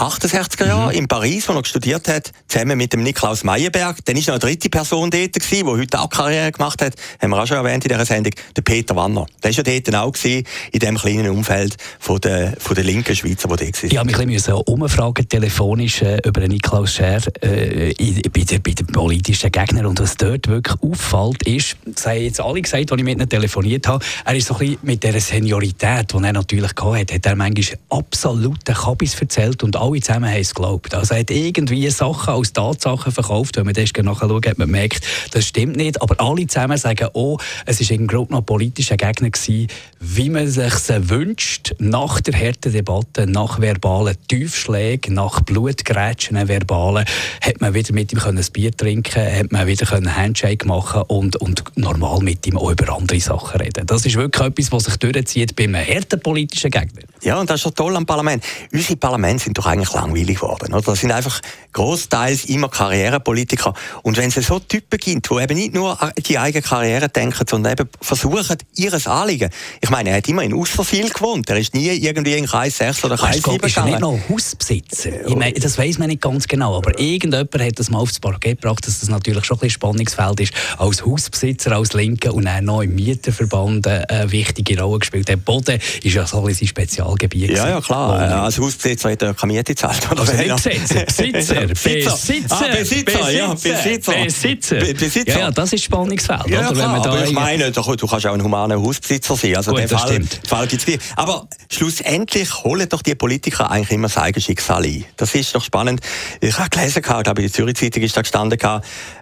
68er 0.00 0.66
Jahren 0.66 0.92
mhm. 0.92 0.98
in 0.98 1.08
Paris, 1.08 1.48
wo 1.48 1.52
er 1.52 1.64
studiert 1.64 2.08
hat, 2.08 2.32
zusammen 2.48 2.78
mit 2.78 2.92
dem 2.92 3.02
Niklaus 3.02 3.44
Meyerberg. 3.44 3.98
Dann 4.04 4.16
ist 4.16 4.28
noch 4.28 4.34
eine 4.34 4.40
dritte 4.40 4.70
Person 4.70 5.10
dort 5.10 5.34
gewesen, 5.34 5.66
die 5.66 5.82
heute 5.82 6.00
auch 6.00 6.08
Karriere 6.08 6.52
gemacht 6.52 6.80
hat, 6.82 6.94
haben 7.20 7.30
wir 7.30 7.42
auch 7.42 7.46
schon 7.46 7.58
erwähnt 7.58 7.84
in 7.84 7.90
dieser 7.90 8.06
Sendung, 8.06 8.32
der 8.56 8.62
Peter 8.62 8.96
Wanner. 8.96 9.26
Der 9.42 9.54
war 9.56 9.64
ja 9.64 9.80
dort 9.80 9.94
auch 9.96 10.12
gewesen, 10.12 10.46
in 10.72 10.80
dem 10.80 10.96
kleinen 10.96 11.30
Umfeld 11.30 11.76
von 11.98 12.20
der, 12.20 12.54
von 12.58 12.74
der 12.74 12.84
linken 12.84 13.14
Schweizer, 13.14 13.50
wo 13.50 13.56
der 13.56 13.68
war. 13.68 14.04
Mich 14.04 14.18
ein 14.18 14.28
bisschen 14.28 14.54
umfragen, 14.54 15.28
telefonisch 15.28 16.02
äh, 16.02 16.18
über 16.24 16.40
den 16.40 16.52
Niklaus 16.52 16.94
Scher 16.94 17.20
äh, 17.42 17.94
bei, 18.30 18.44
den, 18.44 18.62
bei 18.62 18.72
den 18.72 18.86
politischen 18.86 19.52
Gegnern. 19.52 19.86
Und 19.86 20.00
was 20.00 20.16
dort 20.16 20.48
wirklich 20.48 20.76
auffällt, 20.82 21.42
ist, 21.42 21.76
das 21.84 22.06
haben 22.06 22.22
jetzt 22.22 22.40
alle 22.40 22.62
gesagt, 22.62 22.90
als 22.90 22.98
ich 22.98 23.04
mit 23.04 23.20
ihm 23.20 23.28
telefoniert 23.28 23.86
habe, 23.86 24.04
er 24.24 24.34
ist 24.34 24.46
so 24.46 24.54
ein 24.54 24.60
bisschen 24.60 24.78
mit 24.82 25.02
dieser 25.02 25.20
Seniorität, 25.20 26.12
die 26.12 26.16
er 26.16 26.32
natürlich 26.32 26.70
hatte, 26.70 27.14
hat 27.14 27.26
er 27.26 27.36
manchmal 27.36 27.78
absolute 27.90 28.72
Kabis 28.72 29.20
erzählt 29.20 29.62
und 29.62 29.76
alle 29.90 30.00
zusammen 30.00 30.30
haben 30.30 30.40
es 30.40 30.54
geglaubt. 30.54 30.94
Also 30.94 31.14
er 31.14 31.20
hat 31.20 31.30
irgendwie 31.30 31.88
Sachen 31.90 32.34
als 32.34 32.52
Tatsachen 32.52 33.12
verkauft, 33.12 33.56
wenn 33.56 33.64
man 33.64 33.74
das 33.74 33.90
nachschaut, 33.92 34.46
hat 34.46 34.58
man 34.58 34.70
merkt, 34.70 35.04
das 35.32 35.46
stimmt 35.46 35.76
nicht, 35.76 36.00
aber 36.00 36.20
alle 36.20 36.46
zusammen 36.46 36.78
sagen, 36.78 37.08
oh, 37.14 37.38
es 37.66 37.80
war 37.80 37.96
im 37.96 38.06
Grunde 38.06 38.32
noch 38.32 38.44
politischer 38.44 38.96
Gegner 38.96 39.30
gewesen, 39.30 39.68
wie 40.00 40.30
man 40.30 40.48
sich 40.48 40.72
wünscht, 40.88 41.74
nach 41.78 42.20
der 42.20 42.38
harten 42.38 42.72
Debatte, 42.72 43.26
nach 43.26 43.60
verbalen 43.60 44.16
Tiefschlägen, 44.28 45.14
nach 45.14 45.40
Blutgrätschen 45.40 46.48
verbalen, 46.48 47.04
hat 47.40 47.60
man 47.60 47.74
wieder 47.74 47.92
mit 47.92 48.12
ihm 48.12 48.20
ein 48.20 48.40
Bier 48.52 48.76
trinken 48.76 49.20
hat 49.40 49.52
man 49.52 49.66
wieder 49.66 49.92
einen 49.92 50.14
Handshake 50.16 50.66
machen 50.66 51.02
und, 51.08 51.36
und 51.36 51.64
normal 51.76 52.20
mit 52.20 52.46
ihm 52.46 52.56
auch 52.56 52.70
über 52.70 52.94
andere 52.94 53.20
Sachen 53.20 53.60
reden. 53.60 53.86
Das 53.86 54.04
ist 54.06 54.16
wirklich 54.16 54.46
etwas, 54.46 54.72
was 54.72 54.84
sich 54.84 54.96
durchzieht 54.96 55.56
bei 55.56 55.64
einem 55.64 55.76
harten 55.76 56.20
politischen 56.20 56.70
Gegner. 56.70 57.02
Ja, 57.22 57.38
und 57.38 57.50
das 57.50 57.56
ist 57.56 57.62
schon 57.62 57.74
toll 57.74 57.96
am 57.96 58.06
Parlament. 58.06 58.44
Unsere 58.72 58.96
Parlamente 58.96 59.44
sind 59.44 59.58
doch 59.58 59.66
eigentlich 59.66 59.92
langweilig 59.92 60.36
geworden. 60.36 60.72
Oder? 60.72 60.82
Das 60.82 61.00
sind 61.00 61.12
einfach 61.12 61.40
großteils 61.72 62.46
immer 62.46 62.68
Karrierepolitiker. 62.68 63.74
Und 64.02 64.16
wenn 64.16 64.28
es 64.28 64.34
so 64.46 64.58
Typen 64.58 64.98
gibt, 64.98 65.30
die 65.30 65.34
eben 65.34 65.54
nicht 65.54 65.74
nur 65.74 66.00
an 66.02 66.12
die 66.16 66.38
eigene 66.38 66.62
Karriere 66.62 67.08
denken, 67.08 67.44
sondern 67.48 67.72
eben 67.72 67.88
versuchen, 68.00 68.56
ihres 68.76 69.06
Anliegen. 69.06 69.50
Ich 69.80 69.90
meine, 69.90 70.10
er 70.10 70.16
hat 70.16 70.28
immer 70.28 70.42
in 70.42 70.54
Usserfil 70.54 71.10
gewohnt. 71.10 71.48
Er 71.50 71.58
ist 71.58 71.74
nie 71.74 71.88
irgendwie 71.88 72.34
in 72.34 72.46
Kreis 72.46 72.78
6 72.78 73.04
oder 73.04 73.16
Kreis 73.16 73.36
7 73.36 73.58
gegangen. 73.58 73.64
Ist 73.66 73.76
er 73.76 73.84
nicht 73.84 74.00
noch 74.00 74.18
Hausbesitzer? 74.28 75.28
Ich 75.28 75.36
meine, 75.36 75.52
das 75.52 75.76
weiß 75.78 75.98
man 75.98 76.08
nicht 76.08 76.22
ganz 76.22 76.48
genau, 76.48 76.76
aber 76.76 76.98
irgendjemand 76.98 77.54
hat 77.54 77.78
das 77.78 77.90
mal 77.90 77.98
aufs 77.98 78.18
Parkett 78.18 78.60
gebracht, 78.60 78.86
dass 78.86 79.00
das 79.00 79.08
natürlich 79.08 79.44
schon 79.44 79.56
ein 79.56 79.60
bisschen 79.60 79.74
Spannungsfeld 79.74 80.40
ist. 80.40 80.54
Als 80.78 81.04
Hausbesitzer, 81.04 81.72
als 81.72 81.92
Linke 81.92 82.32
und 82.32 82.44
dann 82.44 82.64
noch 82.64 82.82
im 82.82 82.94
Mieterverband 82.94 83.86
eine 83.86 84.32
wichtige 84.32 84.80
Rolle 84.80 85.00
gespielt. 85.00 85.28
Der 85.28 85.36
Boden 85.36 85.78
ist 86.02 86.14
ja 86.14 86.26
so 86.26 86.38
ein 86.38 86.46
bisschen 86.46 86.68
Spezial. 86.68 87.09
Spezialgebiet. 87.10 87.50
Ja, 87.50 87.68
ja, 87.68 87.80
klar. 87.80 88.20
Äh, 88.20 88.32
als 88.32 88.58
Hausbesitzer 88.58 89.10
hat 89.10 89.22
er 89.22 89.34
keine 89.34 89.52
Miete 89.52 89.74
gezahlt. 89.74 90.08
Also 90.10 90.32
nicht 90.32 90.48
Besitzer, 90.48 91.00
Besitzer, 91.06 91.66
Besitzer, 91.66 92.16
ah, 92.50 92.76
Besitzer, 92.76 93.30
ja, 93.30 93.54
Besitzer. 93.54 94.12
Besitzer. 94.24 94.76
Besitzer. 94.76 95.32
Ja, 95.32 95.38
ja, 95.38 95.50
das 95.50 95.72
ist 95.72 95.84
Spannungsfeld. 95.84 96.48
Ja, 96.48 96.70
oder? 96.70 96.72
Klar, 96.72 97.06
aber 97.06 97.24
ich 97.24 97.32
meine, 97.32 97.70
du, 97.70 97.82
kannst 97.82 98.26
auch 98.26 98.34
ein 98.34 98.42
humaner 98.42 98.80
Hausbesitzer 98.80 99.36
sein. 99.36 99.56
Also 99.56 99.72
Gut, 99.72 99.80
den 99.80 99.88
Fall, 99.88 100.20
Fall 100.46 100.66
gibt 100.66 100.88
es 100.88 100.98
Aber 101.16 101.48
schlussendlich 101.70 102.62
holen 102.64 102.88
doch 102.88 103.02
die 103.02 103.14
Politiker 103.14 103.70
eigentlich 103.70 103.90
immer 103.90 104.08
das 104.08 104.16
eigene 104.16 104.42
Schicksal 104.42 104.84
ein. 104.84 105.04
Das 105.16 105.34
ist 105.34 105.54
doch 105.54 105.64
spannend. 105.64 106.00
Ich 106.40 106.58
habe 106.58 106.70
gelesen, 106.70 106.98
ich 106.98 107.04
glaube, 107.04 107.28
in 107.28 107.34
der 107.34 107.52
Zürich 107.52 107.76
Zeitung 107.76 108.02
ist 108.02 108.16
da 108.16 108.22
gestanden, 108.22 108.58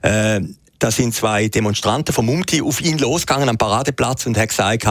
äh, 0.03 0.41
da 0.79 0.91
sind 0.93 1.15
zwei 1.15 1.49
Demonstranten 1.49 2.15
vom 2.15 2.27
Mumti 2.27 2.63
auf 2.63 2.81
ihn 2.81 2.99
losgegangen 2.99 3.49
am 3.49 3.59
Paradeplatz 3.59 4.27
und 4.27 4.39
haben 4.39 4.47
gesagt, 4.47 4.87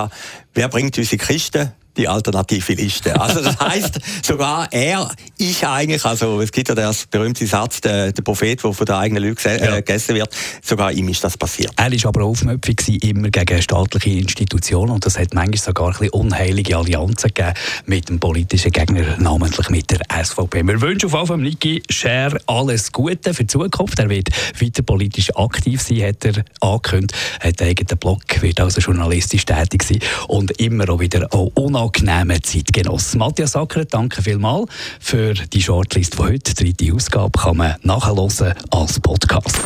wer 0.53 0.67
bringt 0.67 0.97
unsere 0.97 1.17
Kisten? 1.17 1.71
Die 1.97 2.07
alternative 2.07 2.73
Liste. 2.73 3.19
Also 3.19 3.41
das 3.41 3.59
heißt, 3.59 3.99
sogar 4.23 4.67
er, 4.71 5.09
ich 5.37 5.65
eigentlich, 5.65 6.05
also 6.05 6.41
es 6.41 6.51
gibt 6.51 6.69
ja 6.69 6.75
den 6.75 6.93
berühmten 7.09 7.47
Satz, 7.47 7.81
der, 7.81 8.11
der 8.11 8.21
Prophet, 8.21 8.63
der 8.63 8.73
von 8.73 8.85
der 8.85 8.97
eigenen 8.97 9.23
Leute 9.23 9.49
äh, 9.49 9.77
gegessen 9.77 10.15
wird, 10.15 10.29
sogar 10.61 10.91
ihm 10.91 11.09
ist 11.09 11.23
das 11.23 11.37
passiert. 11.37 11.71
Er 11.75 11.91
war 11.91 12.05
aber 12.05 12.23
aufmüpfig 12.23 13.03
immer 13.03 13.29
gegen 13.29 13.61
staatliche 13.61 14.11
Institutionen 14.11 14.91
und 14.91 15.05
das 15.05 15.17
hat 15.17 15.33
manchmal 15.33 15.57
sogar 15.57 15.87
ein 15.87 15.91
bisschen 15.93 16.09
unheilige 16.09 16.77
Allianzen 16.77 17.31
gegeben 17.33 17.53
mit 17.85 18.09
dem 18.09 18.19
politischen 18.19 18.71
Gegner, 18.71 19.17
namentlich 19.19 19.69
mit 19.69 19.89
der 19.91 20.01
SVP. 20.23 20.63
Wir 20.65 20.81
wünschen 20.81 21.07
auf 21.07 21.13
jeden 21.13 21.27
Fall 21.27 21.37
Niki 21.37 21.83
Scher 21.89 22.37
alles 22.45 22.91
Gute 22.91 23.33
für 23.33 23.43
die 23.43 23.47
Zukunft. 23.47 23.99
Er 23.99 24.09
wird 24.09 24.29
weiter 24.59 24.83
politisch 24.83 25.35
aktiv 25.35 25.81
sein, 25.81 26.03
hat 26.03 26.25
er 26.25 26.43
angekündigt, 26.61 27.13
hat 27.39 27.61
einen 27.61 27.69
eigenen 27.69 27.97
Blog, 27.97 28.21
wird 28.41 28.59
also 28.59 28.81
journalistisch 28.81 29.45
tätig 29.45 29.83
sein 29.83 29.99
und 30.27 30.51
immer 30.59 30.89
auch 30.89 30.99
wieder 30.99 31.27
auch 31.31 31.51
angenehmen 31.87 32.43
Zeitgenossen. 32.43 33.19
Matthias 33.19 33.55
Acker, 33.55 33.85
danke 33.85 34.21
vielmals 34.21 34.69
für 34.99 35.33
die 35.33 35.61
Shortlist 35.61 36.15
von 36.15 36.29
heute. 36.29 36.53
Die 36.53 36.73
dritte 36.73 36.93
Ausgabe 36.95 37.39
kann 37.39 37.57
man 37.57 37.75
nachhören 37.83 38.53
als 38.71 38.99
Podcast. 38.99 39.57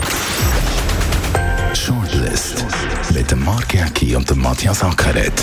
Shortlist 1.74 2.66
mit 3.14 3.32
dem 3.32 3.44
Mark 3.44 3.74
Jäcki 3.74 4.16
und 4.16 4.30
dem 4.30 4.42
Matthias 4.42 4.84
Ackeret. 4.84 5.34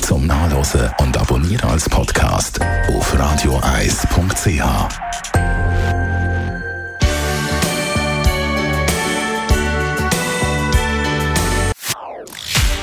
Zum 0.00 0.26
Nachlesen 0.26 0.90
und 0.98 1.16
Abonnieren 1.16 1.70
als 1.70 1.88
Podcast 1.88 2.60
auf 2.88 3.18
radioeis.ch. 3.18 5.13